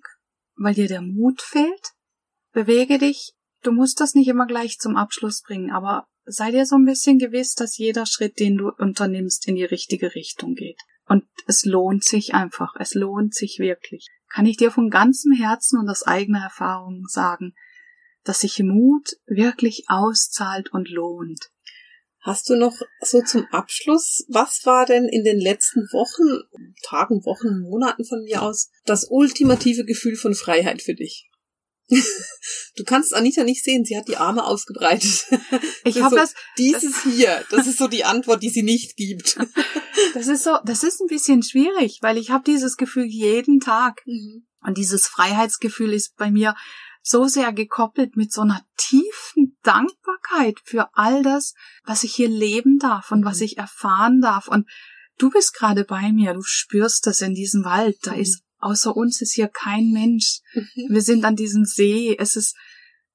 weil 0.56 0.74
dir 0.74 0.88
der 0.88 1.02
Mut 1.02 1.42
fehlt. 1.42 1.92
Bewege 2.52 2.98
dich 3.00 3.34
Du 3.64 3.72
musst 3.72 4.02
das 4.02 4.14
nicht 4.14 4.28
immer 4.28 4.46
gleich 4.46 4.78
zum 4.78 4.98
Abschluss 4.98 5.42
bringen, 5.42 5.72
aber 5.72 6.06
sei 6.26 6.52
dir 6.52 6.66
so 6.66 6.76
ein 6.76 6.86
bisschen 6.86 7.18
gewiss, 7.18 7.56
dass 7.56 7.78
jeder 7.78 8.06
Schritt, 8.06 8.40
den 8.40 8.58
du 8.58 8.70
unternimmst, 8.70 9.48
in 9.48 9.56
die 9.56 9.64
richtige 9.64 10.14
Richtung 10.16 10.54
geht. 10.54 10.80
Und 11.08 11.24
es 11.48 11.66
lohnt 11.66 12.04
sich 12.04 12.34
einfach. 12.34 12.76
Es 12.78 12.94
lohnt 12.94 13.34
sich 13.34 13.60
wirklich. 13.60 14.08
Kann 14.30 14.46
ich 14.46 14.58
dir 14.58 14.70
von 14.72 14.90
ganzem 14.90 15.32
Herzen 15.32 15.80
und 15.80 15.90
aus 15.90 16.04
eigener 16.04 16.44
Erfahrung 16.44 17.06
sagen, 17.08 17.54
dass 18.24 18.42
sich 18.42 18.60
Mut 18.60 19.16
wirklich 19.26 19.86
auszahlt 19.88 20.72
und 20.72 20.90
lohnt. 20.90 21.50
Hast 22.24 22.50
du 22.50 22.56
noch 22.56 22.74
so 23.02 23.22
zum 23.22 23.46
Abschluss, 23.52 24.26
was 24.30 24.62
war 24.66 24.86
denn 24.86 25.10
in 25.10 25.26
den 25.26 25.40
letzten 25.40 25.82
Wochen, 25.92 26.48
Tagen, 26.82 27.26
Wochen, 27.26 27.70
Monaten 27.70 28.06
von 28.06 28.24
mir 28.24 28.42
aus 28.42 28.70
das 28.86 29.08
ultimative 29.10 29.84
Gefühl 29.84 30.16
von 30.16 30.34
Freiheit 30.34 30.82
für 30.82 30.96
dich? 30.96 31.30
Du 32.76 32.84
kannst 32.84 33.14
Anita 33.14 33.44
nicht 33.44 33.64
sehen, 33.64 33.86
sie 33.86 33.96
hat 33.96 34.08
die 34.08 34.18
Arme 34.18 34.44
ausgebreitet. 34.46 35.26
Ich 35.86 36.02
habe 36.02 36.16
so, 36.16 36.16
das. 36.16 36.34
Dieses 36.58 36.94
das, 36.94 37.04
hier, 37.04 37.46
das 37.52 37.68
ist 37.68 37.78
so 37.78 37.88
die 37.88 38.04
Antwort, 38.04 38.42
die 38.42 38.50
sie 38.50 38.64
nicht 38.64 38.96
gibt. 38.96 39.38
Das 40.16 40.28
ist 40.28 40.44
so, 40.44 40.58
das 40.66 40.84
ist 40.84 41.02
ein 41.02 41.08
bisschen 41.08 41.44
schwierig, 41.44 42.00
weil 42.02 42.18
ich 42.18 42.32
habe 42.32 42.44
dieses 42.44 42.78
Gefühl 42.78 43.06
jeden 43.06 43.60
Tag. 43.60 44.02
Mhm. 44.06 44.46
Und 44.62 44.78
dieses 44.78 45.08
Freiheitsgefühl 45.08 45.94
ist 45.94 46.16
bei 46.18 46.32
mir 46.32 46.56
so 47.04 47.28
sehr 47.28 47.54
gekoppelt 47.54 48.16
mit 48.16 48.34
so 48.34 48.42
einer 48.42 48.66
tiefen 48.78 49.58
Dankbarkeit 49.62 50.60
für 50.64 50.90
all 50.94 51.22
das, 51.22 51.54
was 51.86 52.04
ich 52.04 52.16
hier 52.16 52.30
leben 52.30 52.80
darf 52.80 53.12
und 53.12 53.22
mhm. 53.22 53.26
was 53.26 53.42
ich 53.42 53.58
erfahren 53.58 54.22
darf. 54.22 54.48
Und 54.48 54.68
du 55.20 55.30
bist 55.30 55.54
gerade 55.54 55.84
bei 55.84 56.12
mir, 56.12 56.34
du 56.34 56.42
spürst 56.42 57.06
das 57.06 57.22
in 57.22 57.36
diesem 57.36 57.64
Wald. 57.64 57.98
Da 58.04 58.14
mhm. 58.14 58.20
ist 58.22 58.44
Außer 58.64 58.96
uns 58.96 59.22
ist 59.22 59.34
hier 59.34 59.50
kein 59.50 59.92
Mensch. 59.92 60.40
Mhm. 60.54 60.94
Wir 60.94 61.02
sind 61.02 61.26
an 61.26 61.36
diesem 61.36 61.66
See. 61.66 62.16
Es 62.18 62.38
ist, 62.38 62.56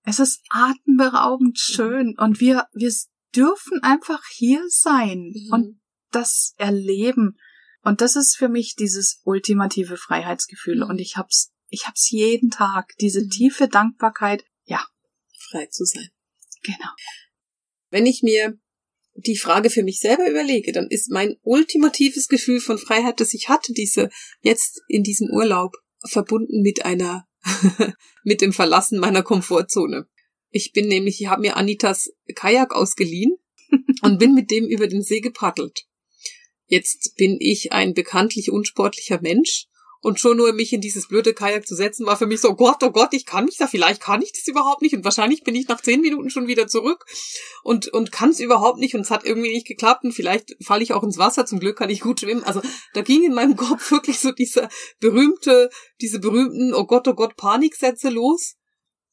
es 0.05 0.19
ist 0.19 0.43
atemberaubend 0.51 1.57
mhm. 1.57 1.75
schön 1.75 2.19
und 2.19 2.39
wir, 2.39 2.67
wir 2.75 2.93
dürfen 3.35 3.83
einfach 3.83 4.23
hier 4.31 4.63
sein 4.69 5.33
mhm. 5.35 5.53
und 5.53 5.81
das 6.11 6.53
erleben. 6.59 7.39
Und 7.83 8.03
das 8.03 8.15
ist 8.15 8.37
für 8.37 8.51
mich 8.51 8.75
dieses 8.75 9.23
ultimative 9.25 9.97
Freiheitsgefühl. 9.97 10.83
Und 10.83 11.01
ich 11.01 11.17
hab's, 11.17 11.51
ich 11.69 11.87
hab's 11.87 12.11
jeden 12.11 12.51
Tag. 12.51 12.95
Diese 13.01 13.29
tiefe 13.29 13.69
Dankbarkeit. 13.69 14.45
Ja. 14.65 14.85
Frei 15.39 15.67
zu 15.67 15.85
sein. 15.85 16.09
Genau. 16.63 16.91
Wenn 17.91 18.07
ich 18.07 18.23
mir 18.23 18.59
die 19.15 19.37
Frage 19.37 19.71
für 19.71 19.83
mich 19.83 20.01
selber 20.01 20.29
überlege, 20.29 20.73
dann 20.73 20.89
ist 20.89 21.11
mein 21.11 21.37
ultimatives 21.43 22.29
Gefühl 22.29 22.61
von 22.61 22.79
Freiheit, 22.79 23.21
das 23.21 23.35
ich 23.35 23.49
hatte, 23.49 23.73
diese 23.73 24.11
jetzt 24.41 24.81
in 24.89 25.03
diesem 25.03 25.29
Urlaub 25.31 25.75
verbunden 26.05 26.63
mit 26.63 26.85
einer 26.85 27.27
mit 28.25 28.41
dem 28.41 28.53
Verlassen 28.53 28.99
meiner 28.99 29.23
Komfortzone. 29.23 30.09
Ich 30.51 30.73
bin 30.73 30.89
nämlich, 30.89 31.21
ich 31.21 31.29
habe 31.29 31.43
mir 31.43 31.57
Anitas 31.57 32.11
Kajak 32.35 32.75
ausgeliehen 32.75 33.37
und 34.03 34.19
bin 34.19 34.35
mit 34.35 34.51
dem 34.51 34.67
über 34.67 34.87
den 34.87 35.03
See 35.03 35.21
gepaddelt. 35.21 35.87
Jetzt 36.67 37.15
bin 37.17 37.37
ich 37.41 37.73
ein 37.73 37.95
bekanntlich 37.95 38.51
unsportlicher 38.51 39.21
Mensch 39.21 39.67
und 40.01 40.21
schon 40.21 40.37
nur 40.37 40.53
mich 40.53 40.73
in 40.73 40.81
dieses 40.81 41.09
blöde 41.09 41.35
Kajak 41.35 41.67
zu 41.67 41.75
setzen, 41.75 42.07
war 42.07 42.17
für 42.17 42.27
mich 42.27 42.41
so, 42.41 42.51
oh 42.51 42.55
Gott, 42.55 42.83
oh 42.83 42.91
Gott, 42.91 43.13
ich 43.13 43.27
kann 43.27 43.45
mich 43.47 43.57
da, 43.57 43.67
vielleicht 43.67 44.01
kann 44.01 44.23
ich 44.23 44.33
das 44.33 44.47
überhaupt 44.47 44.83
nicht. 44.83 44.95
Und 44.95 45.05
wahrscheinlich 45.05 45.43
bin 45.43 45.55
ich 45.55 45.69
nach 45.69 45.81
zehn 45.81 46.01
Minuten 46.01 46.31
schon 46.31 46.47
wieder 46.47 46.69
zurück 46.69 47.05
und, 47.65 47.89
und 47.89 48.13
kann 48.13 48.31
es 48.31 48.41
überhaupt 48.41 48.79
nicht 48.79 48.95
und 48.95 49.01
es 49.01 49.11
hat 49.11 49.25
irgendwie 49.25 49.53
nicht 49.53 49.67
geklappt 49.67 50.05
und 50.05 50.13
vielleicht 50.13 50.57
falle 50.63 50.83
ich 50.83 50.93
auch 50.93 51.03
ins 51.03 51.19
Wasser. 51.19 51.47
Zum 51.47 51.59
Glück 51.59 51.79
kann 51.79 51.91
ich 51.91 52.01
gut 52.01 52.21
schwimmen. 52.21 52.45
Also 52.45 52.63
da 52.95 53.03
ging 53.03 53.25
in 53.25 53.35
meinem 53.35 53.57
Kopf 53.57 53.91
wirklich 53.91 54.21
so 54.21 54.33
dieser 54.33 54.69
berühmte, 55.01 55.71
diese 56.01 56.21
berühmten, 56.21 56.75
oh 56.75 56.85
Gott, 56.85 57.09
oh 57.09 57.15
Gott, 57.15 57.37
Paniksätze 57.37 58.09
los. 58.09 58.55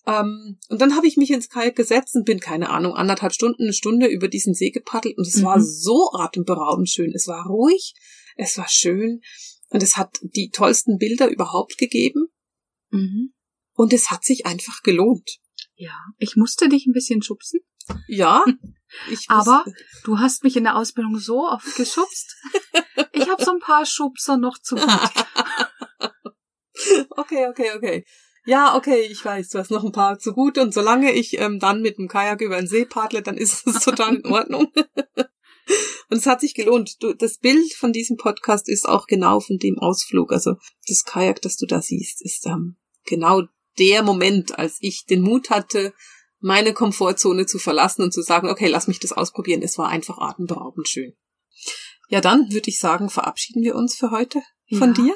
Ähm, 0.08 0.60
und 0.70 0.82
dann 0.82 0.96
habe 0.96 1.08
ich 1.08 1.18
mich 1.18 1.32
ins 1.32 1.50
Kajak 1.50 1.76
gesetzt 1.76 2.16
und 2.16 2.26
bin, 2.26 2.40
keine 2.40 2.70
Ahnung, 2.70 2.94
anderthalb 2.94 3.34
Stunden, 3.34 3.64
eine 3.64 3.74
Stunde 3.74 4.08
über 4.08 4.28
diesen 4.28 4.54
See 4.54 4.70
gepaddelt 4.70 5.18
und 5.18 5.28
es 5.28 5.38
mhm. 5.38 5.46
war 5.46 5.62
so 5.62 6.12
atemberaubend 6.14 6.90
schön. 6.90 7.12
Es 7.16 7.28
war 7.28 7.48
ruhig, 7.48 7.96
es 8.36 8.58
war 8.58 8.68
schön. 8.70 9.22
Und 9.70 9.84
es 9.84 9.98
hat 9.98 10.18
die 10.22 10.50
tollsten 10.50 10.98
Bilder 10.98 11.30
überhaupt 11.30 11.78
gegeben. 11.78 12.28
Mhm. 12.92 13.34
Und 13.74 13.94
es 13.94 14.12
hat 14.12 14.24
sich 14.24 14.46
einfach 14.46 14.84
gelohnt. 14.84 15.40
Ja, 15.76 15.98
ich 16.18 16.36
musste 16.36 16.70
dich 16.70 16.86
ein 16.86 16.94
bisschen 16.94 17.22
schubsen. 17.22 17.62
Ja. 18.08 18.44
Ich 19.10 19.30
Aber 19.30 19.66
du 20.06 20.20
hast 20.20 20.44
mich 20.44 20.56
in 20.56 20.64
der 20.64 20.78
Ausbildung 20.78 21.18
so 21.18 21.50
oft 21.50 21.76
geschubst. 21.76 22.38
Ich 23.12 23.28
habe 23.28 23.44
so 23.44 23.52
ein 23.52 23.60
paar 23.60 23.86
Schubser 23.86 24.38
noch 24.38 24.58
zu 24.60 24.76
gut. 24.76 24.88
okay, 27.10 27.48
okay, 27.48 27.72
okay. 27.76 28.06
Ja, 28.46 28.76
okay, 28.76 29.02
ich 29.02 29.26
weiß, 29.26 29.50
du 29.50 29.60
hast 29.60 29.72
noch 29.72 29.84
ein 29.84 29.92
paar 29.92 30.20
zu 30.20 30.34
gut 30.34 30.60
und 30.60 30.74
solange 30.74 31.12
ich 31.12 31.40
ähm, 31.40 31.60
dann 31.60 31.82
mit 31.82 31.98
dem 31.98 32.08
Kajak 32.08 32.42
über 32.42 32.58
den 32.58 32.68
See 32.68 32.86
paddle, 32.86 33.24
dann 33.24 33.38
ist 33.38 33.68
es 33.68 33.84
total 33.84 34.18
in 34.18 34.26
Ordnung. 34.28 34.72
Und 36.10 36.18
es 36.18 36.26
hat 36.26 36.42
sich 36.42 36.54
gelohnt. 36.54 37.02
Du, 37.02 37.14
das 37.14 37.38
Bild 37.38 37.74
von 37.74 37.92
diesem 37.92 38.18
Podcast 38.18 38.70
ist 38.70 38.88
auch 38.88 39.08
genau 39.08 39.40
von 39.40 39.58
dem 39.58 39.80
Ausflug. 39.80 40.32
Also 40.32 40.56
das 40.88 41.04
Kajak, 41.04 41.42
das 41.42 41.58
du 41.58 41.66
da 41.66 41.82
siehst, 41.82 42.24
ist 42.24 42.46
ähm, 42.46 42.78
genau 43.06 43.44
der 43.80 44.04
Moment, 44.04 44.58
als 44.58 44.78
ich 44.80 45.06
den 45.06 45.22
Mut 45.22 45.50
hatte, 45.50 45.94
meine 46.40 46.74
Komfortzone 46.74 47.46
zu 47.46 47.58
verlassen 47.58 48.04
und 48.04 48.14
zu 48.14 48.22
sagen, 48.22 48.50
okay, 48.50 48.68
lass 48.68 48.88
mich 48.88 49.00
das 49.00 49.12
ausprobieren. 49.12 49.62
Es 49.62 49.78
war 49.78 49.90
einfach 49.90 50.20
atemberaubend 50.20 50.88
schön. 50.88 51.14
Ja, 52.10 52.22
dann 52.22 52.52
würde 52.52 52.70
ich 52.70 52.80
sagen, 52.80 53.10
verabschieden 53.10 53.64
wir 53.64 53.76
uns 53.76 53.96
für 53.96 54.12
heute 54.12 54.42
von 54.70 54.90
ja. 54.90 54.94
dir. 54.94 55.16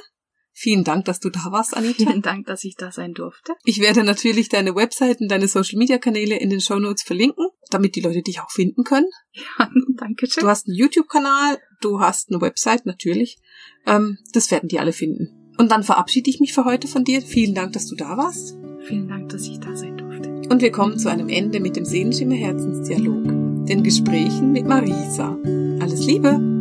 Vielen 0.51 0.83
Dank, 0.83 1.05
dass 1.05 1.19
du 1.19 1.29
da 1.29 1.51
warst, 1.51 1.77
Anita. 1.77 2.03
Vielen 2.03 2.21
Dank, 2.21 2.47
dass 2.47 2.65
ich 2.65 2.75
da 2.75 2.91
sein 2.91 3.13
durfte. 3.13 3.53
Ich 3.63 3.79
werde 3.79 4.03
natürlich 4.03 4.49
deine 4.49 4.75
Webseiten, 4.75 5.29
deine 5.29 5.47
Social-Media-Kanäle 5.47 6.37
in 6.37 6.49
den 6.49 6.59
Show 6.59 6.79
Notes 6.79 7.03
verlinken, 7.03 7.47
damit 7.69 7.95
die 7.95 8.01
Leute 8.01 8.21
dich 8.21 8.39
auch 8.39 8.51
finden 8.51 8.83
können. 8.83 9.07
Ja, 9.33 9.69
danke 9.97 10.27
schön. 10.27 10.41
Du 10.41 10.47
hast 10.47 10.67
einen 10.67 10.75
YouTube-Kanal, 10.75 11.59
du 11.81 11.99
hast 11.99 12.31
eine 12.31 12.41
Website, 12.41 12.85
natürlich. 12.85 13.37
Ähm, 13.85 14.17
das 14.33 14.51
werden 14.51 14.69
die 14.69 14.79
alle 14.79 14.93
finden. 14.93 15.53
Und 15.57 15.71
dann 15.71 15.83
verabschiede 15.83 16.29
ich 16.29 16.39
mich 16.39 16.53
für 16.53 16.65
heute 16.65 16.87
von 16.87 17.03
dir. 17.03 17.21
Vielen 17.21 17.53
Dank, 17.53 17.73
dass 17.73 17.87
du 17.87 17.95
da 17.95 18.15
warst. 18.17 18.55
Vielen 18.87 19.07
Dank, 19.07 19.29
dass 19.29 19.45
ich 19.47 19.59
da 19.59 19.75
sein 19.75 19.97
durfte. 19.97 20.29
Und 20.49 20.61
wir 20.61 20.71
kommen 20.71 20.97
zu 20.97 21.09
einem 21.09 21.29
Ende 21.29 21.59
mit 21.59 21.75
dem 21.75 21.85
Seelenschimmer 21.85 22.35
Herzensdialog, 22.35 23.65
den 23.67 23.83
Gesprächen 23.83 24.51
mit 24.51 24.65
Marisa. 24.65 25.37
Alles 25.81 26.05
Liebe! 26.05 26.58